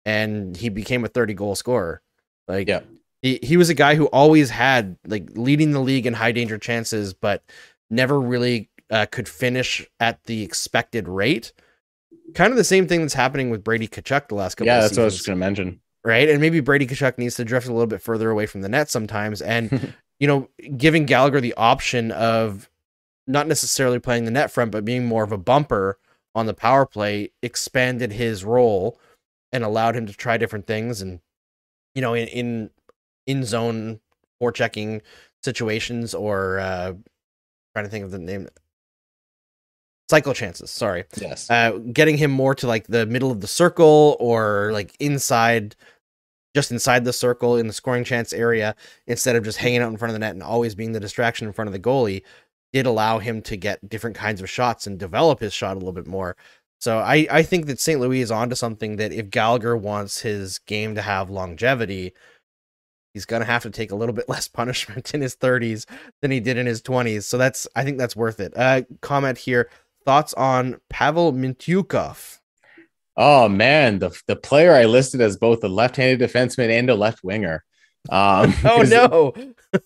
[0.04, 2.02] and he became a 30 goal scorer.
[2.48, 2.80] Like, Yeah.
[3.22, 6.58] he, he was a guy who always had like leading the league in high danger
[6.58, 7.42] chances, but
[7.90, 11.52] never really uh, could finish at the expected rate.
[12.34, 14.82] Kind of the same thing that's happening with Brady Tkachuk the last couple Yeah, of
[14.82, 15.80] that's what I was just gonna mention.
[16.04, 16.28] right?
[16.28, 18.90] And maybe Brady Tkachuk needs to drift a little bit further away from the net
[18.90, 22.68] sometimes, and you know, giving Gallagher the option of
[23.26, 25.98] not necessarily playing the net front, but being more of a bumper
[26.34, 28.98] on the power play expanded his role
[29.52, 31.20] and allowed him to try different things, and
[31.94, 32.70] you know, in in,
[33.26, 34.00] in zone
[34.40, 35.00] or checking
[35.42, 36.92] situations or uh,
[37.74, 38.48] trying to think of the name.
[40.08, 41.50] Cycle chances, sorry Yes.
[41.50, 45.74] uh, getting him more to like the middle of the circle or like inside,
[46.54, 48.76] just inside the circle in the scoring chance area
[49.08, 51.48] instead of just hanging out in front of the net and always being the distraction
[51.48, 52.22] in front of the goalie
[52.76, 55.94] did allow him to get different kinds of shots and develop his shot a little
[55.94, 56.36] bit more.
[56.78, 57.98] So I, I think that St.
[57.98, 62.12] Louis is onto something that if Gallagher wants his game to have longevity,
[63.14, 65.86] he's gonna have to take a little bit less punishment in his 30s
[66.20, 67.22] than he did in his 20s.
[67.22, 68.52] So that's I think that's worth it.
[68.54, 69.70] Uh comment here.
[70.04, 72.40] Thoughts on Pavel Mintyukov?
[73.16, 77.24] Oh man, the the player I listed as both a left-handed defenseman and a left
[77.24, 77.64] winger.
[78.10, 79.32] Um, Oh no.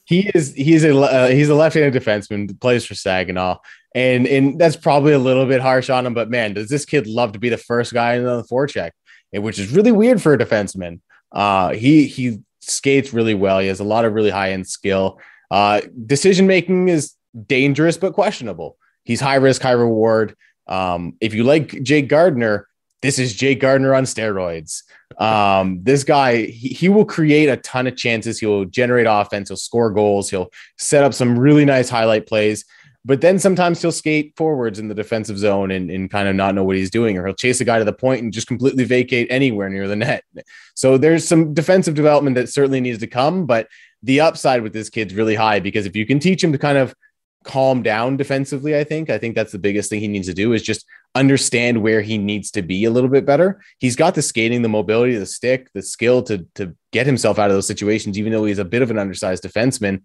[0.05, 3.59] He is he's a uh, he's a left-handed defenseman, plays for Saginaw,
[3.95, 6.15] and and that's probably a little bit harsh on him.
[6.15, 8.91] But man, does this kid love to be the first guy in the forecheck,
[9.33, 11.01] and which is really weird for a defenseman.
[11.33, 13.59] Uh, he he skates really well.
[13.59, 15.21] He has a lot of really high-end skill.
[15.51, 17.15] Uh, decision making is
[17.47, 18.77] dangerous but questionable.
[19.05, 20.37] He's high risk, high reward.
[20.67, 22.69] Um, if you like Jake Gardiner,
[23.03, 24.83] this is Jake Gardiner on steroids.
[25.19, 28.39] Um, this guy, he, he will create a ton of chances.
[28.39, 29.49] He'll generate offense.
[29.49, 30.31] He'll score goals.
[30.31, 32.65] He'll set up some really nice highlight plays.
[33.05, 36.55] But then sometimes he'll skate forwards in the defensive zone and, and kind of not
[36.55, 38.85] know what he's doing, or he'll chase a guy to the point and just completely
[38.85, 40.23] vacate anywhere near the net.
[40.75, 43.69] So there's some defensive development that certainly needs to come, but
[44.03, 46.77] the upside with this kid's really high because if you can teach him to kind
[46.77, 46.95] of
[47.45, 50.53] calm down defensively, I think, I think that's the biggest thing he needs to do
[50.53, 50.85] is just
[51.15, 53.61] understand where he needs to be a little bit better.
[53.79, 57.51] He's got the skating, the mobility, the stick, the skill to to get himself out
[57.51, 60.03] of those situations, even though he's a bit of an undersized defenseman.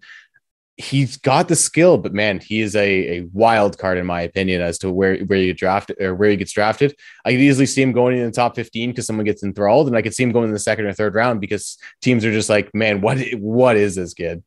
[0.78, 4.60] He's got the skill, but man, he is a, a wild card in my opinion
[4.60, 6.94] as to where where you draft or where he gets drafted.
[7.24, 9.96] I could easily see him going in the top 15 because someone gets enthralled, and
[9.96, 12.50] I could see him going in the second or third round because teams are just
[12.50, 14.42] like, man, what what is this kid?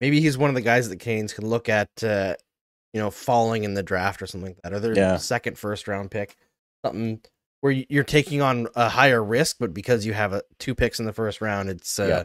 [0.00, 2.34] Maybe he's one of the guys that Canes can look at, uh,
[2.92, 5.16] you know, falling in the draft or something like that, or their Yeah.
[5.16, 6.36] second first round pick,
[6.84, 7.20] something
[7.60, 11.04] where you're taking on a higher risk, but because you have a, two picks in
[11.06, 12.22] the first round, it's uh, Yeah.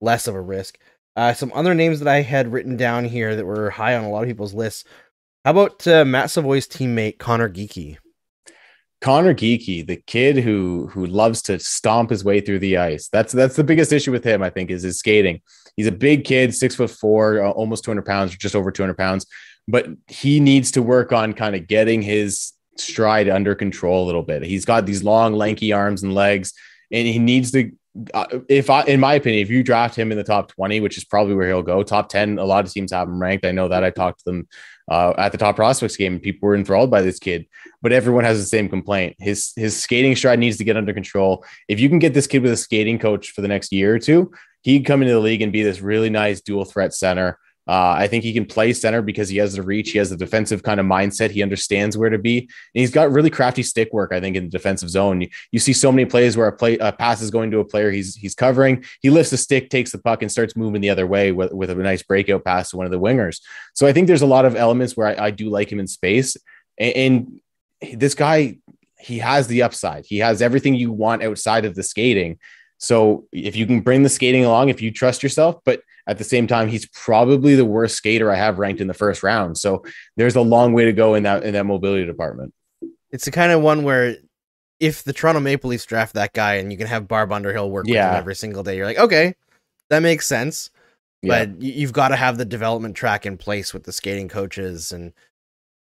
[0.00, 0.78] less of a risk.
[1.14, 4.10] Uh, some other names that I had written down here that were high on a
[4.10, 4.84] lot of people's lists.
[5.44, 7.98] How about uh, Matt Savoie's teammate Connor Geekie?
[9.00, 13.08] Connor Geekie, the kid who who loves to stomp his way through the ice.
[13.08, 15.40] That's that's the biggest issue with him, I think, is his skating.
[15.76, 19.26] He's a big kid, six foot four, almost 200 pounds, just over 200 pounds,
[19.68, 24.22] but he needs to work on kind of getting his stride under control a little
[24.22, 24.42] bit.
[24.42, 26.52] He's got these long, lanky arms and legs,
[26.90, 27.70] and he needs to.
[28.14, 30.96] Uh, if I, in my opinion, if you draft him in the top 20, which
[30.96, 33.44] is probably where he'll go, top 10, a lot of teams have him ranked.
[33.44, 34.48] I know that I talked to them
[34.90, 37.46] uh, at the top prospects game, and people were enthralled by this kid.
[37.82, 39.16] But everyone has the same complaint.
[39.18, 41.44] His his skating stride needs to get under control.
[41.68, 43.98] If you can get this kid with a skating coach for the next year or
[43.98, 44.32] two,
[44.62, 47.38] he'd come into the league and be this really nice dual threat center.
[47.68, 49.92] Uh, I think he can play center because he has the reach.
[49.92, 51.30] He has the defensive kind of mindset.
[51.30, 52.38] He understands where to be.
[52.40, 55.20] And he's got really crafty stick work, I think, in the defensive zone.
[55.20, 57.64] You, you see so many plays where a play a pass is going to a
[57.64, 58.84] player he's he's covering.
[59.00, 61.70] He lifts the stick, takes the puck, and starts moving the other way with, with
[61.70, 63.40] a nice breakout pass to one of the wingers.
[63.74, 65.86] So I think there's a lot of elements where I, I do like him in
[65.86, 66.36] space.
[66.78, 67.40] And,
[67.82, 68.58] and this guy,
[68.98, 70.04] he has the upside.
[70.06, 72.38] He has everything you want outside of the skating.
[72.82, 76.24] So if you can bring the skating along, if you trust yourself, but at the
[76.24, 79.56] same time, he's probably the worst skater I have ranked in the first round.
[79.56, 79.84] So
[80.16, 82.52] there's a long way to go in that in that mobility department.
[83.12, 84.16] It's the kind of one where
[84.80, 87.84] if the Toronto Maple Leafs draft that guy and you can have Barb Underhill work
[87.84, 88.10] with Yeah.
[88.10, 89.36] him every single day, you're like, okay,
[89.90, 90.70] that makes sense.
[91.22, 91.44] Yeah.
[91.44, 94.90] But you've got to have the development track in place with the skating coaches.
[94.90, 95.12] And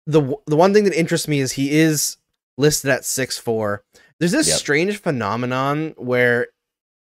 [0.05, 2.15] the the one thing that interests me is he is
[2.57, 3.83] listed at six four.
[4.21, 4.57] There's this Yep.
[4.57, 6.47] strange phenomenon where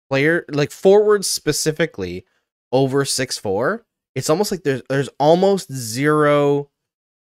[0.08, 2.24] player like forwards specifically
[2.72, 3.86] over six four
[4.16, 6.70] it's almost like there's there's almost zero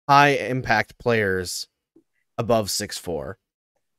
[0.07, 1.67] high impact players
[2.37, 3.37] above six four.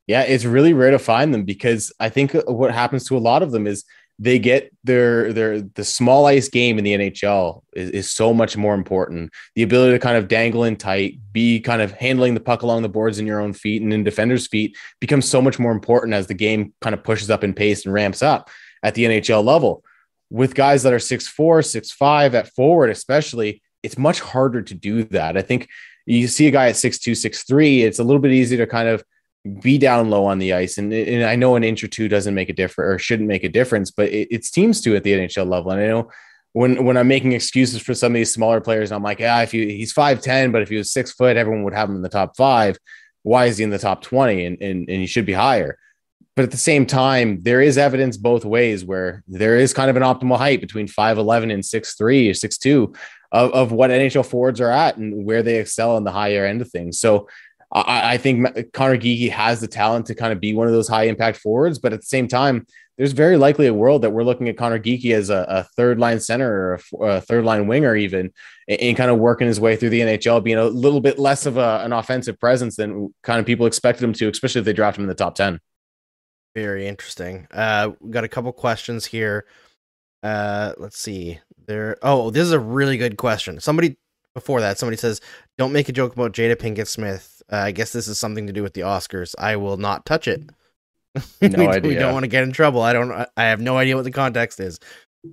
[0.06, 3.42] Yeah, it's really rare to find them because I think what happens to a lot
[3.42, 3.84] of them is
[4.18, 8.58] they get their their the small ice game in the NHL is, is so much
[8.58, 9.30] more important.
[9.54, 12.82] The ability to kind of dangle in tight, be kind of handling the puck along
[12.82, 16.12] the boards in your own feet and in defenders' feet becomes so much more important
[16.12, 18.50] as the game kind of pushes up in pace and ramps up
[18.82, 19.84] at the NHL level.
[20.30, 24.74] With guys that are six four, six five at forward, especially, it's much harder to
[24.74, 25.36] do that.
[25.36, 25.68] I think
[26.06, 28.66] you see a guy at six two, six three, it's a little bit easier to
[28.66, 29.04] kind of
[29.60, 30.78] be down low on the ice.
[30.78, 33.44] And, and I know an inch or two doesn't make a difference or shouldn't make
[33.44, 35.72] a difference, but it, it's teams to at the NHL level.
[35.72, 36.10] And I know
[36.52, 39.54] when when I'm making excuses for some of these smaller players, I'm like, yeah, if
[39.54, 42.02] you, he's five ten, but if he was six foot, everyone would have him in
[42.02, 42.78] the top five.
[43.22, 44.44] Why is he in the top twenty?
[44.44, 45.78] And and, and he should be higher.
[46.34, 49.96] But at the same time, there is evidence both ways where there is kind of
[49.96, 52.96] an optimal height between 5'11 and 6'3 or 6'2
[53.32, 56.62] of, of what NHL forwards are at and where they excel in the higher end
[56.62, 56.98] of things.
[56.98, 57.28] So
[57.70, 60.88] I, I think Connor Geekie has the talent to kind of be one of those
[60.88, 62.66] high impact forwards, but at the same time,
[62.98, 65.98] there's very likely a world that we're looking at Connor Geekie as a, a third
[65.98, 68.30] line center or a, a, third line winger, even
[68.68, 71.46] and, and, kind of working his way through the NHL, being a little bit less
[71.46, 74.74] of a, an offensive presence than kind of people expected him to, especially if they
[74.74, 75.58] draft him in the top 10.
[76.54, 77.46] Very interesting.
[77.50, 79.46] Uh, we got a couple questions here.
[80.22, 81.40] Uh, let's see.
[81.66, 81.96] There.
[82.02, 83.60] Oh, this is a really good question.
[83.60, 83.96] Somebody
[84.34, 85.20] before that, somebody says,
[85.58, 87.42] "Don't make a joke about Jada Pinkett Smith.
[87.50, 89.34] Uh, I guess this is something to do with the Oscars.
[89.38, 90.42] I will not touch it.
[91.42, 91.88] No we, idea.
[91.90, 92.80] we don't want to get in trouble.
[92.80, 93.12] I don't.
[93.36, 94.78] I have no idea what the context is.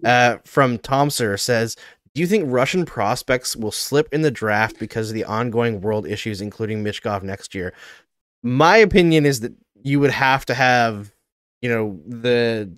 [0.04, 1.78] Uh, from Tom Sir says,
[2.14, 6.06] "Do you think Russian prospects will slip in the draft because of the ongoing world
[6.06, 7.74] issues, including Michkov next year?"
[8.44, 11.12] My opinion is that you would have to have,
[11.62, 12.72] you know, the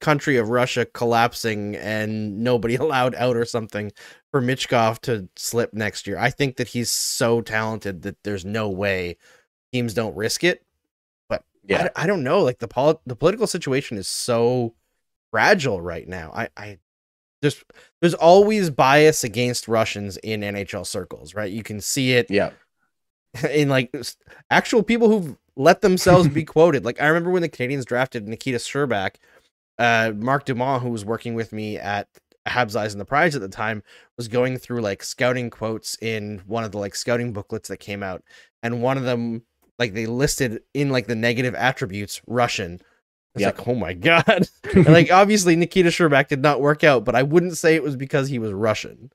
[0.00, 3.92] country of Russia collapsing and nobody allowed out or something
[4.30, 6.18] for Michkov to slip next year.
[6.18, 9.16] I think that he's so talented that there's no way
[9.72, 10.64] teams don't risk it.
[11.28, 11.88] But Yeah.
[11.96, 12.42] I, I don't know.
[12.42, 14.74] Like the pol- the political situation is so
[15.30, 16.32] fragile right now.
[16.34, 16.78] I, I
[17.42, 17.64] just
[18.00, 21.50] there's always bias against Russians in NHL circles, right?
[21.50, 22.50] You can see it Yeah.
[23.50, 23.94] in like
[24.50, 26.84] actual people who've let themselves be quoted.
[26.84, 29.16] Like I remember when the Canadiens drafted Nikita Scherbak,
[29.78, 32.08] uh, Mark Dumont, who was working with me at
[32.46, 33.82] Habs Eyes and the Prize at the time,
[34.16, 38.02] was going through like scouting quotes in one of the like scouting booklets that came
[38.02, 38.22] out,
[38.62, 39.42] and one of them
[39.78, 42.80] like they listed in like the negative attributes Russian.
[43.34, 43.58] It's Yep.
[43.58, 44.48] like, oh my god!
[44.74, 47.94] and like obviously Nikita Scherbak did not work out, but I wouldn't say it was
[47.96, 49.12] because he was Russian.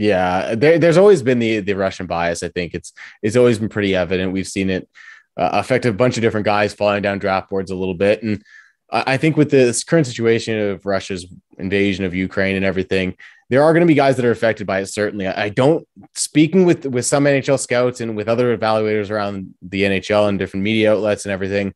[0.00, 2.42] Yeah, there, there's always been the the Russian bias.
[2.42, 4.32] I think it's it's always been pretty evident.
[4.32, 4.88] We've seen it
[5.36, 8.42] uh, affect a bunch of different guys falling down draft boards a little bit, and
[8.90, 11.26] I I think with this current situation of Russia's
[11.58, 13.14] invasion of Ukraine and everything,
[13.50, 14.86] there are going to be guys that are affected by it.
[14.86, 15.86] Certainly, I I don't.
[16.14, 20.64] Speaking with with some NHL scouts and with other evaluators around the NHL and different
[20.64, 21.74] media outlets and everything,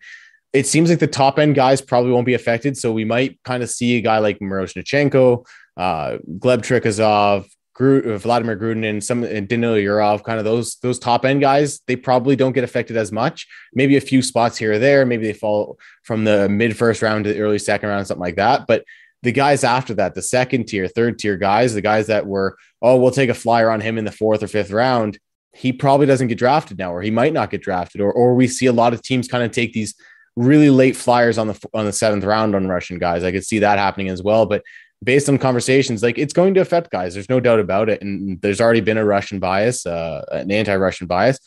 [0.55, 2.79] it seems like the top end guys probably won't be affected.
[2.79, 5.45] So we might kind of see a guy like Miroshnichenko,
[5.77, 10.77] uh, Gleb Trikozov, Gru- uh, Vladimir Gruden and some and Danilo Yurov, kind of those
[10.77, 11.81] those top end guys.
[11.87, 13.47] They probably don't get affected as much.
[13.75, 15.05] Maybe a few spots here or there.
[15.05, 18.37] Maybe they fall from the mid first round to the early second round, something like
[18.37, 18.67] that.
[18.69, 18.85] But
[19.23, 22.97] the guys after that, the second tier, third tier guys, the guys that were, oh,
[22.97, 25.19] we'll take a flyer on him in the fourth or fifth round.
[25.53, 28.47] He probably doesn't get drafted now, or he might not get drafted, or or we
[28.47, 29.95] see a lot of teams kind of take these
[30.37, 33.25] really late flyers on the on the seventh round on Russian guys.
[33.25, 34.47] I could see that happening as well.
[34.47, 34.63] But
[35.03, 37.15] based on conversations, like it's going to affect guys.
[37.15, 38.03] There's no doubt about it.
[38.03, 41.39] And there's already been a Russian bias, uh, an anti-Russian bias.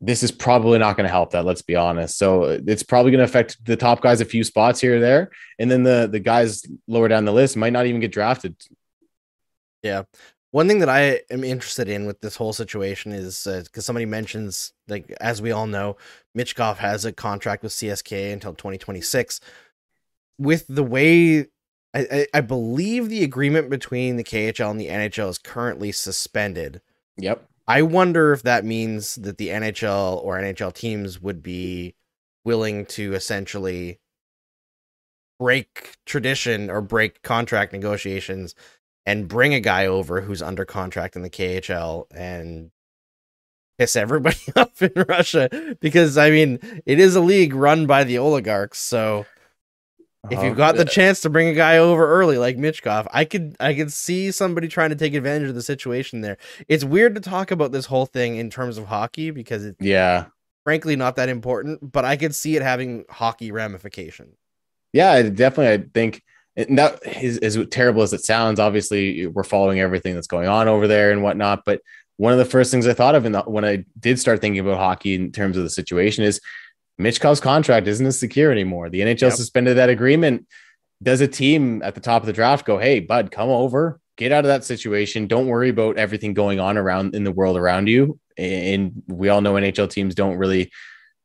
[0.00, 1.44] This is probably not going to help that.
[1.44, 2.18] Let's be honest.
[2.18, 5.30] So it's probably going to affect the top guys a few spots here or there,
[5.60, 8.56] and then the the guys lower down the list might not even get drafted.
[9.82, 10.02] Yeah.
[10.50, 14.74] One thing that I am interested in with this whole situation is because somebody mentions,
[14.86, 15.96] like, as we all know,
[16.36, 19.40] Michkov has a contract with CSK until 2026.
[20.38, 21.46] With the way
[21.94, 26.80] I, I, believe the agreement between the KHL and the NHL is currently suspended.
[27.18, 27.46] Yep.
[27.68, 31.94] I wonder if that means that the NHL or NHL teams would be
[32.44, 34.00] willing to essentially
[35.38, 38.54] break tradition or break contract negotiations
[39.04, 42.70] and bring a guy over who's under contract in the KHL and
[43.78, 48.18] piss everybody off in Russia because I mean it is a league run by the
[48.18, 49.26] oligarchs so
[50.30, 50.46] if uh-huh.
[50.46, 53.74] you've got the chance to bring a guy over early like Michkov, I could I
[53.74, 56.38] could see somebody trying to take advantage of the situation there.
[56.68, 60.26] It's weird to talk about this whole thing in terms of hockey because it's yeah,
[60.62, 64.36] frankly not that important, but I could see it having hockey ramifications.
[64.92, 65.72] yeah, definitely.
[65.72, 66.22] I think
[66.54, 68.60] and that is as terrible as it sounds.
[68.60, 71.64] Obviously, we're following everything that's going on over there and whatnot.
[71.64, 71.80] But
[72.16, 74.60] one of the first things I thought of in the, when I did start thinking
[74.60, 76.40] about hockey in terms of the situation is
[77.02, 78.88] Michkov's contract isn't as secure anymore.
[78.90, 79.32] The NHL yep.
[79.32, 80.46] suspended that agreement.
[81.02, 84.30] Does a team at the top of the draft go, "Hey, bud, come over, get
[84.30, 85.26] out of that situation.
[85.26, 89.40] Don't worry about everything going on around in the world around you." And we all
[89.40, 90.70] know NHL teams don't really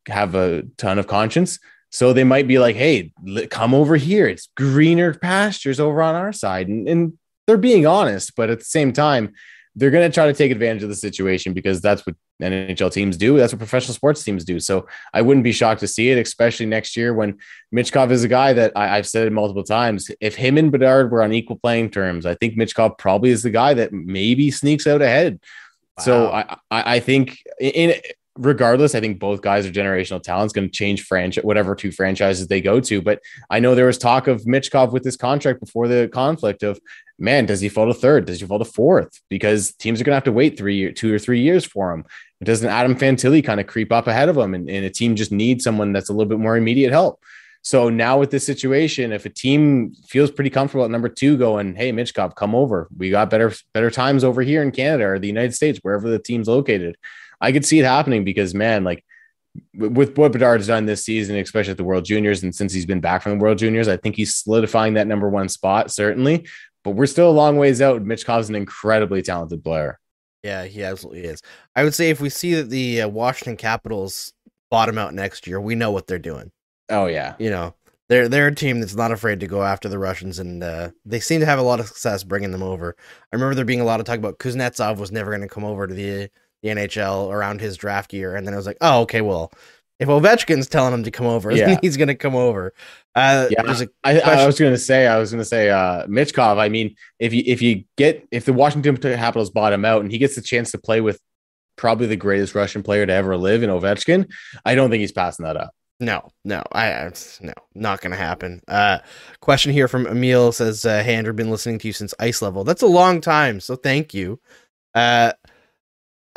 [0.08, 1.58] have a ton of conscience.
[1.90, 3.12] So they might be like, hey,
[3.50, 4.26] come over here.
[4.26, 6.68] It's greener pastures over on our side.
[6.68, 9.32] And, and they're being honest, but at the same time,
[9.78, 13.16] they're going to try to take advantage of the situation because that's what NHL teams
[13.16, 13.36] do.
[13.36, 14.58] That's what professional sports teams do.
[14.58, 17.38] So I wouldn't be shocked to see it, especially next year when
[17.72, 20.10] Michkov is a guy that I, have said it multiple times.
[20.20, 23.50] If him and Bedard were on equal playing terms, I think Michkov probably is the
[23.50, 25.38] guy that maybe sneaks out ahead.
[25.98, 26.04] Wow.
[26.04, 27.94] So I, I think in
[28.38, 32.46] regardless, I think both guys are generational talents, going to change franchise, whatever two franchises
[32.46, 33.02] they go to.
[33.02, 33.20] But
[33.50, 36.80] I know there was talk of Michkov with this contract before the conflict of,
[37.18, 38.26] man, does he fall to third?
[38.26, 39.20] Does he fall to fourth?
[39.28, 42.04] Because teams are going to have to wait three, two or three years for him.
[42.42, 45.32] Doesn't Adam Fantilli kind of creep up ahead of him, and, and a team just
[45.32, 47.20] needs someone that's a little bit more immediate help?
[47.62, 51.74] So now with this situation, if a team feels pretty comfortable at number two, going,
[51.74, 52.88] "Hey, Michkov, come over.
[52.96, 56.20] We got better better times over here in Canada or the United States, wherever the
[56.20, 56.96] team's located."
[57.40, 59.04] I could see it happening because man, like
[59.74, 63.00] with what Bedard's done this season, especially at the World Juniors, and since he's been
[63.00, 66.46] back from the World Juniors, I think he's solidifying that number one spot certainly.
[66.84, 68.04] But we're still a long ways out.
[68.04, 69.98] Michkov's an incredibly talented player.
[70.42, 71.42] Yeah, he absolutely is.
[71.74, 74.32] I would say if we see that the uh, Washington Capitals
[74.70, 76.52] bottom out next year, we know what they're doing.
[76.88, 77.74] Oh yeah, you know
[78.08, 81.20] they're they're a team that's not afraid to go after the Russians, and uh, they
[81.20, 82.96] seem to have a lot of success bringing them over.
[82.98, 85.64] I remember there being a lot of talk about Kuznetsov was never going to come
[85.64, 86.30] over to the
[86.62, 89.52] the NHL around his draft year, and then I was like, oh, okay, well,
[89.98, 91.66] if Ovechkin's telling him to come over, yeah.
[91.66, 92.72] then he's going to come over.
[93.14, 93.62] Uh, yeah,
[94.04, 96.58] I, I, was going to say, I was going to say, uh, Michkov.
[96.58, 100.18] I mean, if you if you get if the Washington Capitals bottom out and he
[100.18, 101.20] gets the chance to play with
[101.76, 104.30] probably the greatest Russian player to ever live in Ovechkin,
[104.64, 105.74] I don't think he's passing that up.
[106.00, 108.60] No, no, I no, not gonna happen.
[108.68, 108.98] Uh,
[109.40, 112.62] question here from Emil says, uh, "Hey Andrew, been listening to you since ice level.
[112.62, 114.38] That's a long time, so thank you."
[114.94, 115.32] Uh,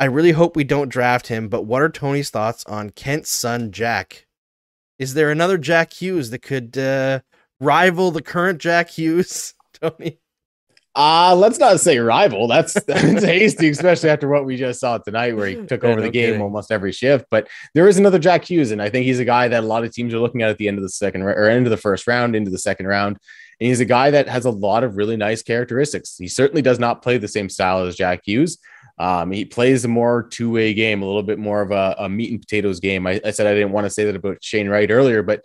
[0.02, 3.70] I really hope we don't draft him, but what are Tony's thoughts on Kent's son,
[3.70, 4.26] Jack?
[4.98, 7.20] Is there another Jack Hughes that could uh,
[7.60, 10.18] rival the current Jack Hughes, Tony?
[10.96, 12.48] Uh, let's not say rival.
[12.48, 16.02] That's that's hasty, especially after what we just saw tonight, where he took over no
[16.02, 16.42] the game kidding.
[16.42, 17.26] almost every shift.
[17.30, 19.84] But there is another Jack Hughes, and I think he's a guy that a lot
[19.84, 21.76] of teams are looking at at the end of the second or end of the
[21.76, 23.18] first round, into the second round.
[23.60, 26.16] And he's a guy that has a lot of really nice characteristics.
[26.18, 28.58] He certainly does not play the same style as Jack Hughes,
[28.98, 32.08] um, he plays a more two way game, a little bit more of a, a
[32.08, 33.06] meat and potatoes game.
[33.06, 35.44] I, I, said I didn't want to say that about Shane Wright earlier, but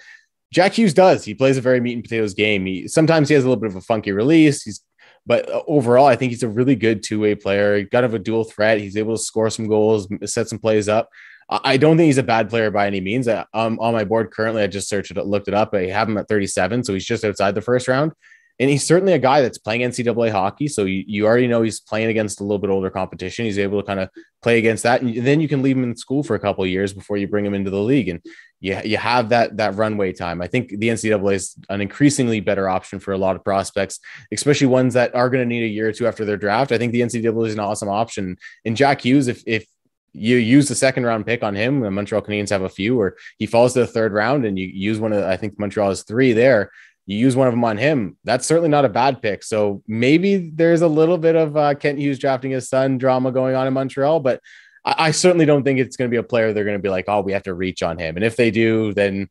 [0.52, 1.24] Jack Hughes does.
[1.26, 2.66] He plays a very meat and potatoes game.
[2.66, 4.64] He sometimes he has a little bit of a funky release.
[4.64, 4.84] He's
[5.26, 7.86] but uh, overall, I think he's a really good two way player.
[7.86, 8.80] Kind of a dual threat.
[8.80, 11.10] He's able to score some goals, set some plays up.
[11.50, 13.26] I don't think he's a bad player by any means.
[13.28, 14.64] I, am on my board currently.
[14.64, 15.74] I just searched it, looked it up.
[15.74, 18.12] I have him at 37, so he's just outside the first round
[18.60, 20.68] and he's certainly a guy that's playing NCAA hockey.
[20.68, 23.46] So you, you already know he's playing against a little bit older competition.
[23.46, 24.10] He's able to kind of
[24.42, 26.94] play against that, and then you can leave him in school for a couple years
[26.94, 28.22] before you bring him into the league, and
[28.60, 30.42] you you have that that runway time.
[30.42, 34.00] I think the NCAA is an increasingly better option for a lot of prospects,
[34.32, 36.72] especially ones that are going to need a year or two after their draft.
[36.72, 38.38] I think the NCAA is an awesome option.
[38.66, 39.68] And Jack Hughes, if if
[40.14, 43.18] you use the second round pick on him, the Montreal Canadiens have a few, or
[43.38, 46.04] he falls to the third round and you use one of I think Montreal has
[46.04, 46.72] three there
[47.08, 48.18] you use one of them on him.
[48.26, 49.42] That's certainly not a bad pick.
[49.42, 53.56] So maybe there's a little bit of uh, Kent Hughes drafting his son drama going
[53.56, 54.42] on in Montreal, but
[54.84, 56.90] I, I certainly don't think it's going to be a player they're going to be
[56.90, 58.18] like, oh, we have to reach on him.
[58.18, 59.30] And if they do, then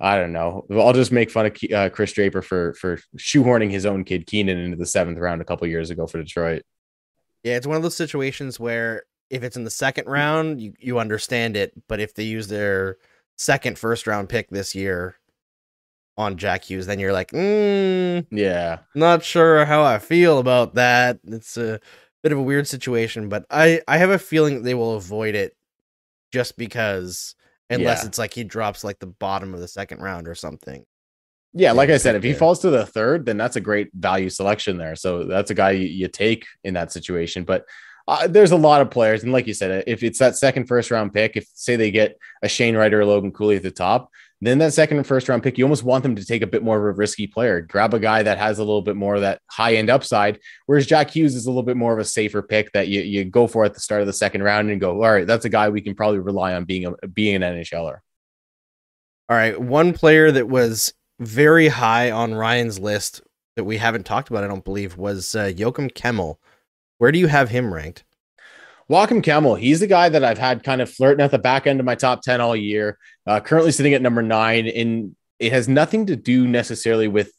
[0.00, 0.64] I don't know.
[0.72, 4.56] I'll just make fun of uh, Chris Draper for for shoehorning his own kid Keenan
[4.56, 6.62] into the seventh round a couple years ago for Detroit.
[7.42, 10.98] Yeah, it's one of those situations where if it's in the second round, you, you
[10.98, 12.96] understand it, but if they use their
[13.36, 15.19] second first round pick this year,
[16.20, 21.18] on Jack Hughes, then you're like, mm, yeah, not sure how I feel about that.
[21.24, 21.80] It's a
[22.22, 25.56] bit of a weird situation, but I I have a feeling they will avoid it
[26.32, 27.34] just because
[27.70, 28.08] unless yeah.
[28.08, 30.84] it's like he drops like the bottom of the second round or something.
[31.52, 34.30] Yeah, like I said, if he falls to the third, then that's a great value
[34.30, 34.94] selection there.
[34.94, 37.42] So that's a guy you, you take in that situation.
[37.42, 37.64] But
[38.06, 40.90] uh, there's a lot of players, and like you said, if it's that second first
[40.90, 44.10] round pick, if say they get a Shane Wright or Logan Cooley at the top,
[44.42, 46.62] then that second and first round pick, you almost want them to take a bit
[46.62, 49.20] more of a risky player, grab a guy that has a little bit more of
[49.20, 50.38] that high end upside.
[50.64, 53.24] Whereas Jack Hughes is a little bit more of a safer pick that you, you
[53.24, 55.50] go for at the start of the second round and go, all right, that's a
[55.50, 57.98] guy we can probably rely on being a being an NHLer.
[59.28, 63.22] All right, one player that was very high on Ryan's list
[63.56, 66.36] that we haven't talked about, I don't believe, was uh, Joakim Kemell.
[66.96, 68.04] Where do you have him ranked?
[68.90, 71.78] Joakim Kemell, he's the guy that I've had kind of flirting at the back end
[71.78, 74.66] of my top 10 all year, uh, currently sitting at number nine.
[74.66, 77.32] And it has nothing to do necessarily with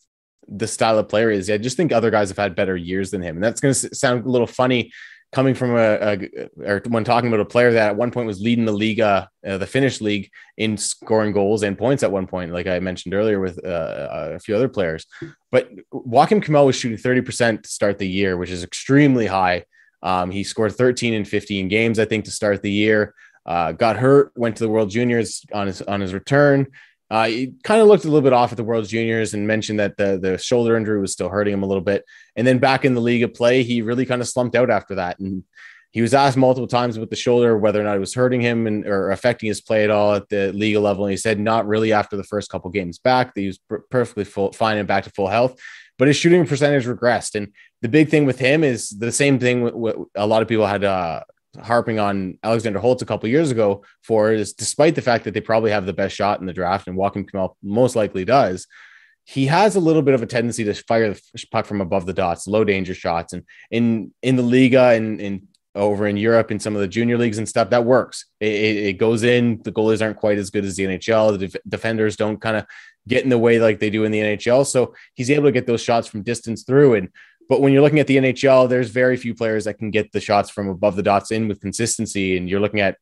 [0.47, 1.49] the style of player is.
[1.49, 3.35] I just think other guys have had better years than him.
[3.35, 4.91] And that's going to sound a little funny
[5.33, 8.41] coming from a, a, or when talking about a player that at one point was
[8.41, 12.51] leading the Liiga, uh, the Finnish league in scoring goals and points at one point,
[12.51, 15.05] like I mentioned earlier with uh, a few other players.
[15.51, 19.65] But Joakim Kemell was shooting 30% to start the year, which is extremely high.
[20.03, 23.13] Um, he scored 13 in 15 games, I think, to start the year.
[23.45, 26.67] Uh, got hurt, went to the World Juniors on his on his return.
[27.09, 29.79] Uh, he kind of looked a little bit off at the World Juniors and mentioned
[29.79, 32.05] that the the shoulder injury was still hurting him a little bit.
[32.35, 34.95] And then back in the league of play, he really kind of slumped out after
[34.95, 35.19] that.
[35.19, 35.43] And
[35.91, 38.65] he was asked multiple times with the shoulder whether or not it was hurting him
[38.65, 41.03] and or affecting his play at all at the league level.
[41.03, 43.33] And he said not really after the first couple games back.
[43.33, 45.59] That he was perfectly full, fine and back to full health,
[46.01, 47.35] but his shooting percentage regressed.
[47.35, 49.67] And the big thing with him is the same thing.
[50.15, 51.21] A lot of people had uh,
[51.61, 55.41] harping on Alexander Holtz a couple years ago for is despite the fact that they
[55.41, 58.65] probably have the best shot in the draft and Joakim Kemell most likely does,
[59.25, 61.21] he has a little bit of a tendency to fire the
[61.51, 63.33] puck from above the dots, low danger shots.
[63.33, 67.17] And in in the Liiga and in over in Europe in some of the junior
[67.19, 68.25] leagues and stuff, that works.
[68.39, 69.61] It, it, it goes in.
[69.61, 71.37] The goalies aren't quite as good as the NHL.
[71.37, 72.65] The def- defenders don't kind of
[73.07, 74.65] get in the way like they do in the NHL.
[74.65, 76.95] So he's able to get those shots from distance through.
[76.95, 77.09] And
[77.49, 80.21] but when you're looking at the NHL, there's very few players that can get the
[80.21, 82.37] shots from above the dots in with consistency.
[82.37, 82.97] And you're looking at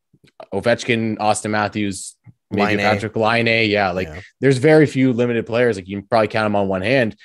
[0.53, 2.15] Ovechkin, Auston Matthews,
[2.49, 2.79] maybe Laine.
[2.79, 3.69] Patrik Laine.
[3.69, 4.21] Yeah, like yeah.
[4.39, 5.75] there's very few limited players.
[5.75, 7.15] Like you can probably count them on one hand.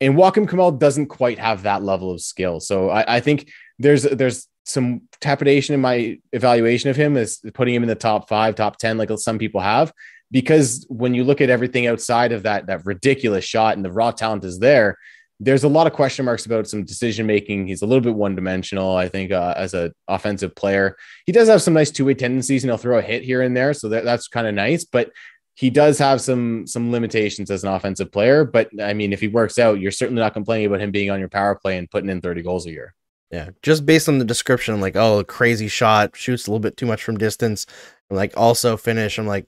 [0.00, 2.60] And Joakim Kemell doesn't quite have that level of skill.
[2.60, 7.74] So I, I think there's there's some trepidation in my evaluation of him is putting
[7.74, 9.92] him in the top five, top 10, like some people have.
[10.30, 14.10] Because when you look at everything outside of that, that ridiculous shot and the raw
[14.10, 14.98] talent is there,
[15.40, 17.66] there's a lot of question marks about some decision making.
[17.66, 20.96] He's a little bit one dimensional, I think, uh, as an offensive player.
[21.26, 23.56] He does have some nice two way tendencies, and he'll throw a hit here and
[23.56, 24.84] there, so that, that's kind of nice.
[24.84, 25.10] But
[25.54, 28.44] he does have some some limitations as an offensive player.
[28.44, 31.20] But I mean, if he works out, you're certainly not complaining about him being on
[31.20, 32.94] your power play and putting in 30 goals a year.
[33.30, 36.86] Yeah, just based on the description, like, oh, crazy shot, shoots a little bit too
[36.86, 37.66] much from distance.
[38.10, 39.18] I'm like, also finish.
[39.18, 39.46] I'm like,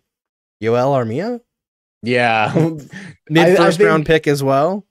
[0.62, 1.40] Joel Armia.
[2.02, 2.52] Yeah,
[3.30, 4.86] mid first round pick as well.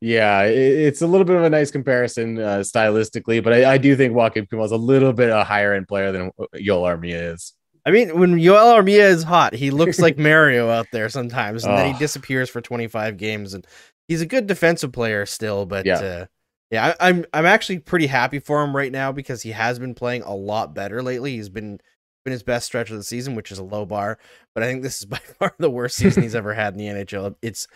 [0.00, 3.96] Yeah, it's a little bit of a nice comparison uh, stylistically, but I, I do
[3.96, 6.30] think Joakim is a little bit a higher end player than
[6.60, 7.54] Joel Armia is.
[7.86, 11.72] I mean, when Joel Armia is hot, he looks like Mario out there sometimes, and
[11.72, 11.76] oh.
[11.76, 13.54] then he disappears for 25 games.
[13.54, 13.66] And
[14.08, 16.26] he's a good defensive player still, but yeah, uh,
[16.70, 19.94] yeah, I, I'm I'm actually pretty happy for him right now because he has been
[19.94, 21.36] playing a lot better lately.
[21.36, 21.78] He's been
[22.26, 24.18] been his best stretch of the season, which is a low bar,
[24.52, 27.04] but I think this is by far the worst season he's ever had in the
[27.04, 27.36] NHL.
[27.40, 27.68] It's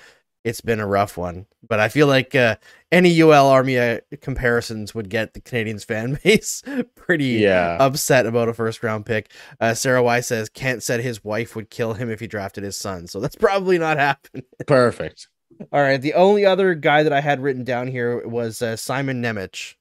[0.43, 1.47] it's been a rough one.
[1.67, 2.57] But I feel like uh,
[2.91, 6.63] any Joel Armia comparisons would get the Canadiens fan base
[6.95, 7.77] pretty yeah.
[7.79, 9.31] upset about a first round pick.
[9.61, 12.77] Uh, Sarah Y says Kent said his wife would kill him if he drafted his
[12.77, 14.45] son, so that's probably not happening.
[14.67, 15.29] Perfect.
[15.73, 16.01] All right.
[16.01, 19.75] The only other guy that I had written down here was uh, Simon Nemec.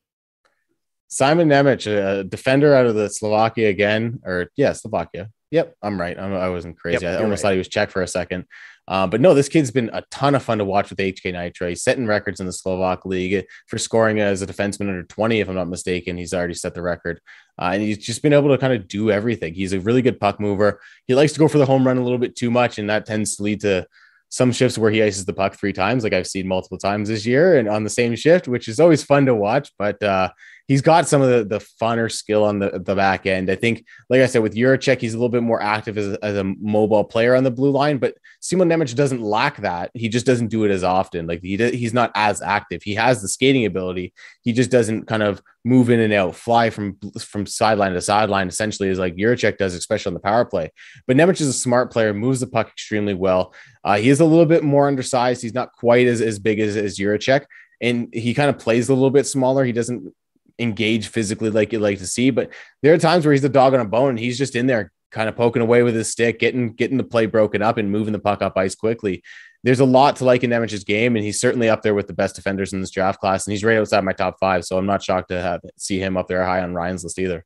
[1.10, 5.30] Simon Nemec, a defender out of the Slovakia again, or yeah, Slovakia.
[5.51, 6.18] Yep, I'm right.
[6.18, 7.03] I'm, I was not crazy.
[7.03, 7.49] Yep, I almost right.
[7.49, 8.45] thought he was Czech for a second.
[8.88, 11.70] Uh, but no, this kid's been a ton of fun to watch with HK Nitra.
[11.70, 15.49] He's setting records in the Slovak league for scoring as a defenseman under 20, if
[15.49, 16.18] I'm not mistaken.
[16.18, 17.22] He's already set the record.
[17.60, 19.53] Uh, and he's just been able to kind of do everything.
[19.53, 20.80] He's a really good puck mover.
[21.05, 23.05] He likes to go for the home run a little bit too much, and that
[23.05, 23.86] tends to lead to
[24.30, 27.26] some shifts where he ices the puck three times, like I've seen multiple times this
[27.26, 29.72] year, and on the same shift, which is always fun to watch.
[29.78, 30.30] But uh,
[30.70, 33.49] he's got some of the, the funner skill on the, the back end.
[33.49, 36.24] I think, like I said, with Jiricek, he's a little bit more active as a,
[36.24, 39.89] as a mobile player on the blue line, but Simon Nemec doesn't lack that.
[39.95, 41.26] He just doesn't do it as often.
[41.26, 42.84] Like he he's not as active.
[42.84, 44.13] He has the skating ability.
[44.43, 48.47] He just doesn't kind of move in and out, fly from from sideline to sideline,
[48.47, 50.72] essentially, as like Jiricek does, especially on the power play.
[51.07, 53.55] But Nemec is a smart player, moves the puck extremely well.
[53.84, 55.41] Uh, he is a little bit more undersized.
[55.41, 57.45] He's not quite as, as big as, as Jiricek
[57.82, 59.63] and he kind of plays a little bit smaller.
[59.63, 60.13] He doesn't
[60.60, 62.30] engage physically like you'd like to see.
[62.30, 62.51] But
[62.82, 64.91] there are times where he's the dog on a bone and he's just in there
[65.12, 68.14] kind of poking away with his stick, getting getting the play broken up and moving
[68.14, 69.24] the puck up ice quickly.
[69.64, 72.14] There's a lot to like in Nemec's game, and he's certainly up there with the
[72.14, 74.64] best defenders in this draft class, and he's right outside my top five.
[74.64, 77.45] So I'm not shocked to have see him up there high on Ryan's list either.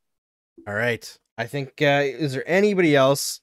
[0.68, 3.40] All right, I think uh, is there anybody else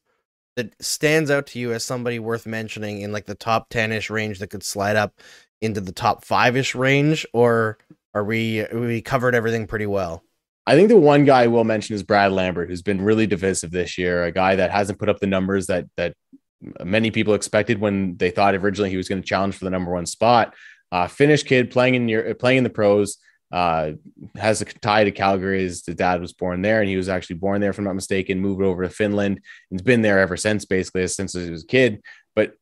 [0.55, 4.09] that stands out to you as somebody worth mentioning in like the top ten ish
[4.09, 5.19] range that could slide up
[5.61, 7.78] into the top five ish range, or
[8.14, 10.24] are we we covered everything pretty well?
[10.68, 13.72] I think the one guy I will mention is Brad Lambert, who's been really divisive
[13.72, 14.24] this year.
[14.26, 16.14] A guy that hasn't put up the numbers that that
[16.84, 19.91] many people expected when they thought originally he was going to challenge for the number
[19.91, 20.53] one spot.
[20.91, 23.18] Uh, Finnish kid playing in your playing in the pros.
[23.51, 23.91] Uh,
[24.38, 25.62] has a tie to Calgary.
[25.62, 28.39] His dad was born there, and he was actually born there, if I'm not mistaken.
[28.39, 32.01] Moved over to Finland and's been there ever since, basically since he was a kid.
[32.34, 32.53] But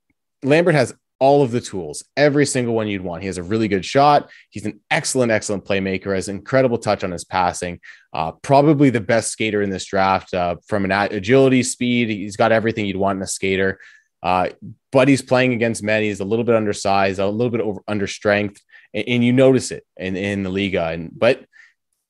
[0.41, 3.22] Lambert has all of the tools, every single one you'd want.
[3.22, 4.30] He has a really good shot.
[4.49, 6.15] He's an excellent, excellent playmaker.
[6.15, 7.82] Has incredible touch on his passing.
[8.13, 12.09] Uh, probably the best skater in this draft uh, from an agility, speed.
[12.09, 13.80] He's got everything you'd want in a skater.
[14.24, 14.49] Uh,
[14.91, 16.03] but he's playing against men.
[16.03, 18.61] He's a little bit undersized, a little bit over under strength,
[18.93, 20.93] and, and you notice it in in the Liiga.
[20.93, 21.45] And but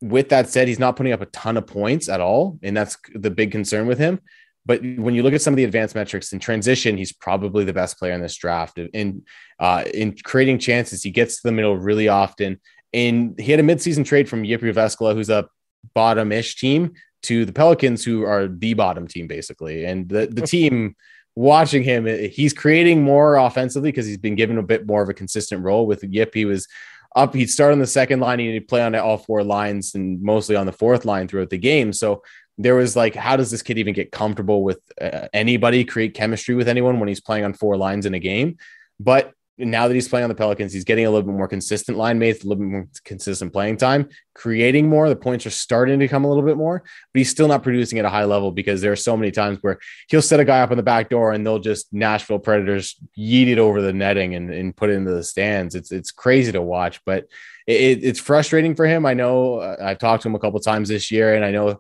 [0.02, 2.98] with that said, he's not putting up a ton of points at all, and that's
[3.14, 4.20] the big concern with him.
[4.66, 7.74] But when you look at some of the advanced metrics in transition, he's probably the
[7.74, 8.78] best player in this draft.
[8.78, 9.24] In
[9.60, 12.60] uh, in creating chances, he gets to the middle really often.
[12.94, 15.48] And he had a midseason trade from JYP Jyväskylä, who's a
[15.94, 16.94] bottom-ish team,
[17.24, 19.86] to the Pelicans, who are the bottom team basically.
[19.86, 20.96] And the the team
[21.36, 25.14] watching him, he's creating more offensively because he's been given a bit more of a
[25.14, 25.88] consistent role.
[25.88, 26.68] With Yip, he was
[27.16, 27.34] up.
[27.34, 30.66] He'd start on the second line, he'd play on all four lines, and mostly on
[30.66, 31.94] the fourth line throughout the game.
[31.94, 32.24] So
[32.60, 36.56] there was like, how does this kid even get comfortable with uh, anybody, create chemistry
[36.56, 38.58] with anyone when he's playing on four lines in a game?
[39.00, 41.98] But now that he's playing on the Pelicans, he's getting a little bit more consistent
[41.98, 45.08] line mates, a little bit more consistent playing time, creating more.
[45.08, 46.82] The points are starting to come a little bit more,
[47.14, 49.58] but he's still not producing at a high level because there are so many times
[49.62, 49.80] where
[50.10, 53.48] he'll set a guy up on the back door and they'll just Nashville Predators yeet
[53.48, 55.76] it over the netting and, and put it into the stands.
[55.76, 57.28] It's it's crazy to watch, but
[57.68, 59.06] it, it's frustrating for him.
[59.06, 61.80] I know uh, I've talked to him a couple times this year, and I know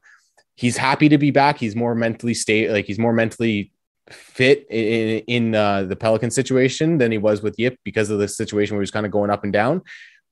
[0.60, 1.57] he's happy to be back.
[1.57, 3.72] He's more mentally state like he's more mentally
[4.10, 8.28] fit in, in uh, the Pelican situation than he was with Yip because of the
[8.28, 9.82] situation where he's kind of going up and down.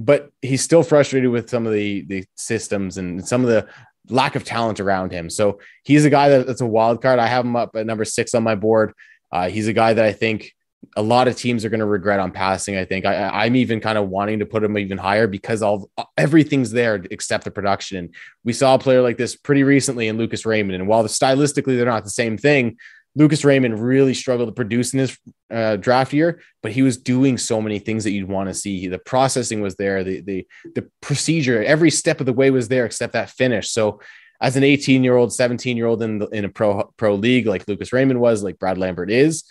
[0.01, 3.67] But he's still frustrated with some of the the systems and some of the
[4.09, 5.29] lack of talent around him.
[5.29, 7.19] So he's a guy that, that's a wild card.
[7.19, 8.93] I have him up at number six on my board.
[9.31, 10.51] Uh, he's a guy that I think
[10.95, 12.77] a lot of teams are going to regret on passing.
[12.77, 15.89] I think I, am even kind of wanting to put him even higher because all
[16.17, 17.97] everything's there except the production.
[17.97, 20.75] And we saw a player like this pretty recently in Lucas Raymond.
[20.75, 22.77] And while the stylistically they're not the same thing,
[23.17, 25.17] Lucas Raymond really struggled to produce in his
[25.49, 28.87] uh, draft year, but he was doing so many things that you'd want to see.
[28.87, 32.85] The processing was there, the the the procedure, every step of the way was there
[32.85, 33.71] except that finish.
[33.71, 34.01] So,
[34.39, 37.47] as an 18 year old, 17 year old in the, in a pro pro league
[37.47, 39.43] like Lucas Raymond was, like Brad Lambert is,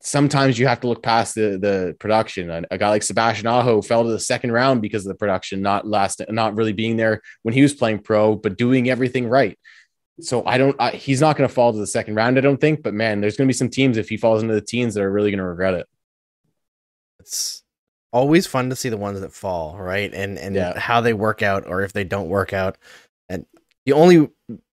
[0.00, 2.50] sometimes you have to look past the the production.
[2.50, 5.62] A, a, guy like Sebastian Aho fell to the second round because of the production,
[5.62, 9.58] not last, not really being there when he was playing pro, but doing everything right
[10.20, 10.76] so I don't.
[10.78, 12.82] I, he's not going to fall to the second round, I don't think.
[12.82, 15.02] But man, there's going to be some teams if he falls into the teens that
[15.02, 15.86] are really going to regret it.
[17.20, 17.62] It's
[18.12, 20.12] always fun to see the ones that fall, right?
[20.12, 20.78] And and yeah.
[20.78, 22.78] how they work out, or if they don't work out.
[23.28, 23.46] And
[23.86, 24.28] the only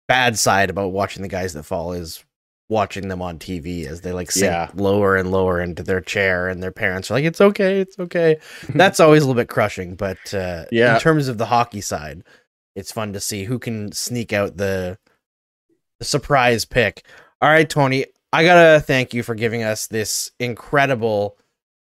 [0.07, 2.24] bad side about watching the guys that fall is
[2.72, 4.69] watching them on TV as they like sink yeah.
[4.74, 8.38] lower and lower into their chair, and their parents are like, "It's okay, it's okay."
[8.69, 9.95] That's always a little bit crushing.
[9.95, 12.24] But uh, yeah, in terms of the hockey side,
[12.76, 14.97] it's fun to see who can sneak out the
[16.01, 17.05] surprise pick.
[17.41, 21.38] All right, Tony, I gotta thank you for giving us this incredible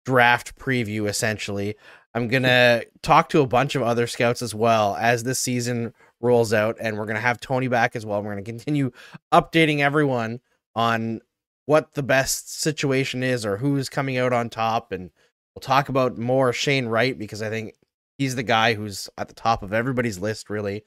[0.05, 1.09] draft preview.
[1.09, 1.75] Essentially,
[2.13, 6.53] I'm gonna talk to a bunch of other scouts as well as this season rolls
[6.53, 8.21] out, and we're gonna have Tony back as well.
[8.21, 8.91] We're gonna continue
[9.33, 10.41] updating everyone
[10.75, 11.21] on
[11.65, 15.09] what the best situation is or who's coming out on top, and
[15.53, 17.73] we'll talk about more Shane Wright because I think
[18.17, 20.49] he's the guy who's at the top of everybody's list.
[20.49, 20.83] Really,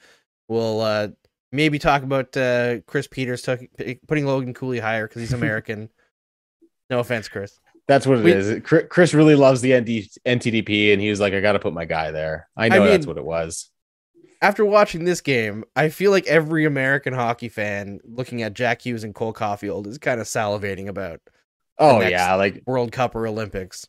[0.49, 1.09] we'll uh,
[1.53, 5.89] maybe talk about uh, Chris Peters t- putting Logan Cooley higher because he's American.
[6.91, 7.59] no offense, Chris.
[7.87, 8.63] That's what it we, is.
[8.63, 11.87] Chris really loves the ND, NTDP, and he was like, "I got to put my
[11.87, 13.71] guy there." I know I mean, that's what it was.
[14.41, 19.05] After watching this game, I feel like every American hockey fan looking at Jack Hughes
[19.05, 21.21] and Cole Caufield is kind of salivating about.
[21.79, 23.87] Oh yeah, like World Cup or Olympics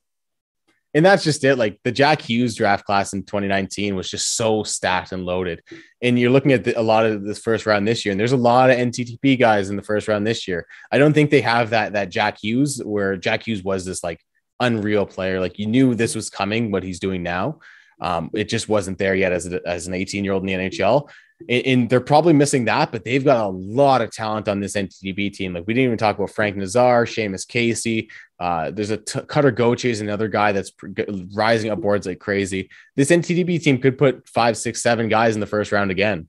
[0.93, 1.57] and that's just it.
[1.57, 5.61] Like the Jack Hughes draft class in 2019 was just so stacked and loaded.
[6.01, 8.31] And you're looking at the, a lot of this first round this year, and there's
[8.31, 10.65] a lot of NTDP guys in the first round this year.
[10.91, 14.19] I don't think they have that that Jack Hughes where Jack Hughes was this like
[14.59, 15.39] unreal player.
[15.39, 17.59] Like you knew this was coming, what he's doing now.
[17.99, 20.69] Um, it just wasn't there yet as, a, as an 18 year old in the
[20.69, 21.09] NHL.
[21.47, 24.73] And, and, they're probably missing that, but they've got a lot of talent on this
[24.73, 25.53] NTDP team.
[25.53, 28.09] Like we didn't even talk about Frank Nazar, Seamus Casey.
[28.39, 30.87] Uh, there's a t- Cutter Gauthier is another guy that's pr-
[31.33, 32.69] rising up boards like crazy.
[32.95, 36.27] This NTDP team could put five, six, seven guys in the first round again.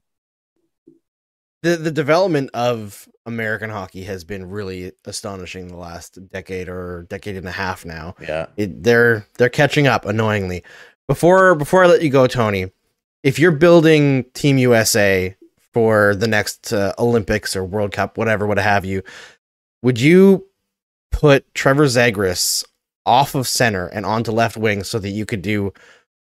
[1.63, 7.37] The the development of American hockey has been really astonishing the last decade or decade
[7.37, 8.15] and a half now.
[8.21, 10.65] Yeah, it, they're they're catching up annoyingly.
[11.11, 12.71] Before before I let you go, Tony,
[13.25, 15.35] if you're building Team USA
[15.73, 19.03] for the next uh, Olympics or World Cup, whatever, what have you,
[19.83, 20.47] would you
[21.11, 22.65] put Trevor Zegras
[23.05, 25.73] off of center and onto left wing so that you could do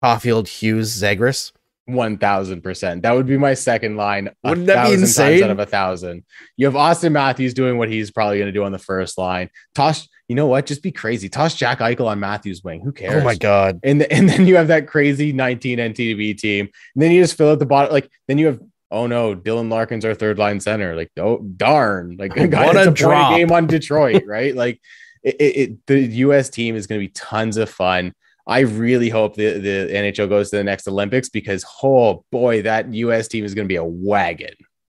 [0.00, 1.50] Caufield, Hughes, Zegras.
[1.86, 3.02] One thousand percent.
[3.02, 4.30] That would be my second line.
[4.44, 5.42] Wouldn't that be thousand times insane?
[5.42, 6.24] Out of a thousand,
[6.56, 9.50] you have Auston Matthews doing what he's probably going to do on the first line.
[9.74, 10.66] Toss, you know what?
[10.66, 11.28] Just be crazy.
[11.28, 12.80] Toss Jack Eichel on Matthews' wing.
[12.82, 13.22] Who cares?
[13.22, 13.80] Oh my god.
[13.82, 16.68] And th- and then you have that crazy 19 NTDP team.
[16.94, 17.92] And then you just fill out the bottom.
[17.92, 18.60] Like then you have.
[18.90, 20.96] Oh no, Dylan Larkin's our third line center.
[20.96, 22.16] Like, oh darn!
[22.18, 23.36] Like a guy What a drop.
[23.36, 24.54] game on Detroit, right?
[24.56, 24.80] Like,
[25.22, 26.48] it, it, it- the U.S.
[26.48, 28.14] team is going to be tons of fun.
[28.46, 32.94] I really hope the, the NHL goes to the next Olympics because, oh boy, that
[32.94, 33.28] U.S.
[33.28, 34.54] team is going to be a wagon.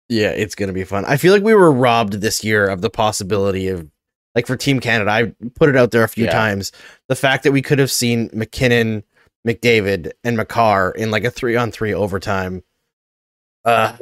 [0.08, 1.06] Yeah, it's gonna be fun.
[1.06, 3.88] I feel like we were robbed this year of the possibility of
[4.36, 5.10] like for Team Canada.
[5.12, 6.32] I put it out there a few Yeah.
[6.32, 6.72] times.
[7.08, 9.04] The fact that we could have seen MacKinnon,
[9.48, 12.64] McDavid, and Makar in like a three on three overtime.
[13.66, 13.98] Uh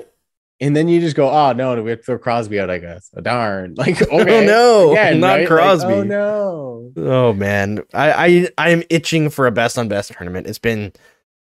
[0.60, 3.10] And then you just go, oh no, we have to throw Crosby out, I guess.
[3.16, 3.76] Oh, darn.
[3.78, 4.44] Like, okay.
[4.44, 5.40] oh no, Again, not right?
[5.40, 5.94] Like, Crosby.
[5.94, 6.92] oh no.
[6.98, 10.48] Oh man, I I I am itching for a best on best tournament.
[10.48, 10.94] It's been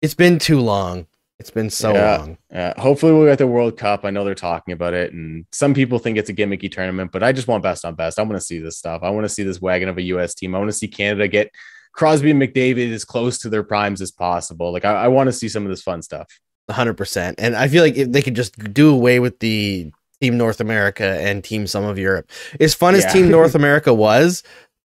[0.02, 1.07] it's been too long.
[1.40, 2.18] It's been so Yeah.
[2.18, 2.38] long.
[2.53, 4.06] Uh, hopefully we'll get the World Cup.
[4.06, 7.24] I know they're talking about it, and some people think it's a gimmicky tournament, but
[7.24, 8.18] I just want best on best.
[8.20, 9.02] I want to see this stuff.
[9.03, 10.34] I want to see this wagon of a U.S.
[10.34, 10.56] team.
[10.56, 11.52] I want to see Canada get
[11.94, 14.72] Crosby and McDavid as close to their primes as possible.
[14.72, 16.28] Like I, I want to see some of this fun stuff.
[16.72, 17.40] hundred percent.
[17.40, 19.91] And I feel like if they could just do away with the
[20.22, 22.30] Team North America and Team Some of Europe.
[22.62, 24.41] As fun as Team North America was,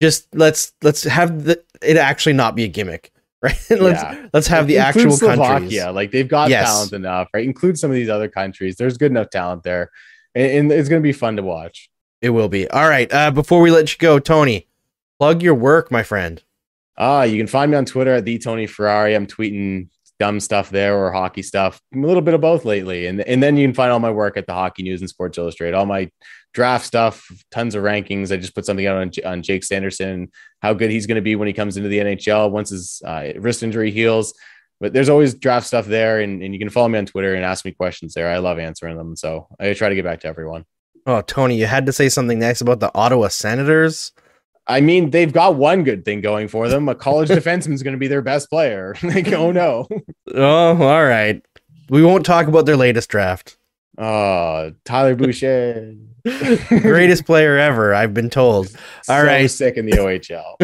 [0.01, 3.11] just let's let's have the it actually not be a gimmick,
[3.43, 3.57] right?
[3.69, 4.27] let's Yeah.
[4.33, 5.47] let's have the Include actual Slovakia.
[5.47, 5.83] countries.
[5.95, 6.67] Like they've got Yes.
[6.67, 7.43] talent enough, right?
[7.45, 8.75] Include some of these other countries.
[8.75, 9.89] There's good enough talent there,
[10.35, 11.89] and, and it's going to be fun to watch.
[12.21, 12.69] It will be.
[12.69, 13.11] All right.
[13.11, 14.67] Uh, before we let you go, Tony,
[15.19, 16.43] plug your work, my friend.
[16.97, 19.15] Ah, you can find me on Twitter at the Tony Ferrari.
[19.15, 19.87] I'm tweeting
[20.19, 23.07] dumb stuff there or hockey stuff, a little bit of both lately.
[23.07, 25.39] And and then you can find all my work at the Hockey News and Sports
[25.39, 26.11] Illustrated, all my
[26.53, 28.31] draft stuff, tons of rankings.
[28.31, 30.29] I just put something out on, on Jake Sanderson,
[30.61, 33.29] how good he's going to be when he comes into the NHL once his uh,
[33.37, 34.33] wrist injury heals.
[34.79, 37.45] But there's always draft stuff there, and, and you can follow me on Twitter and
[37.45, 38.29] ask me questions there.
[38.29, 40.65] I love answering them, so I try to get back to everyone.
[41.05, 44.11] Oh, Tony, you had to say something next about the Ottawa Senators.
[44.67, 46.87] I mean, they've got one good thing going for them.
[46.89, 48.95] A college defenseman is going to be their best player.
[49.03, 49.87] like, oh no.
[50.33, 51.43] Oh, all right.
[51.89, 53.57] We won't talk about their latest draft.
[53.97, 55.95] Oh, Tyler Boucher.
[56.69, 58.67] Greatest player ever, I've been told.
[59.09, 59.49] All so right.
[59.49, 60.55] sick in the OHL.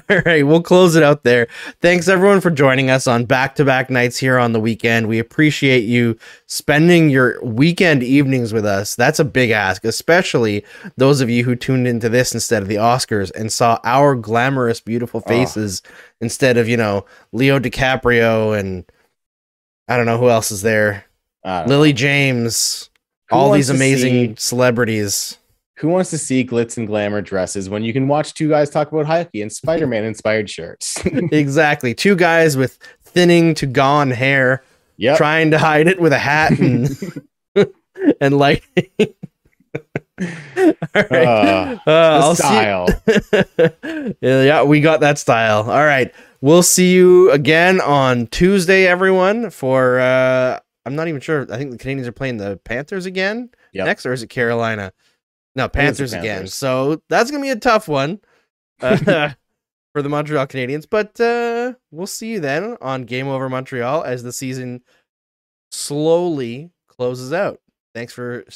[0.10, 1.48] All right, we'll close it out there.
[1.80, 5.08] Thanks everyone for joining us on back-to-back nights here on the weekend.
[5.08, 6.16] We appreciate you
[6.46, 8.94] spending your weekend evenings with us.
[8.94, 10.64] That's a big ask, especially
[10.96, 14.80] those of you who tuned into this instead of the Oscars and saw our glamorous,
[14.80, 15.28] beautiful Oh.
[15.28, 15.82] faces
[16.20, 18.84] instead of, you know, Leo DiCaprio and
[19.88, 21.04] I don't know who else is there.
[21.44, 21.74] Don't know.
[21.76, 22.90] Lily James,
[23.30, 25.38] Who all these amazing see- celebrities.
[25.78, 28.90] Who wants to see glitz and glamour dresses when you can watch two guys talk
[28.90, 30.96] about hockey and Spider-Man inspired shirts?
[31.06, 31.94] exactly.
[31.94, 34.64] Two guys with thinning to gone hair.
[34.96, 35.16] yep.
[35.18, 36.88] trying to hide it with a hat and
[38.20, 38.90] and lighting.
[40.20, 41.12] All right.
[41.12, 42.88] Uh, Uh, see- style.
[44.20, 45.62] yeah, yeah, we got that style.
[45.70, 46.12] All right.
[46.40, 49.50] We'll see you again on Tuesday, everyone.
[49.50, 50.58] For uh
[50.88, 51.46] I'm not even sure.
[51.52, 53.86] I think the Canadiens are playing the Panthers again Yep.
[53.86, 54.92] next, or is it Carolina?
[55.54, 56.24] No, think Panthers again.
[56.36, 56.54] Panthers.
[56.54, 58.20] So that's gonna be a tough one
[58.80, 58.96] uh,
[59.92, 60.86] for the Montreal Canadiens.
[60.88, 64.82] But uh we'll see you then on Game Over Montreal as the season
[65.72, 67.60] slowly closes out.
[67.94, 68.44] Thanks for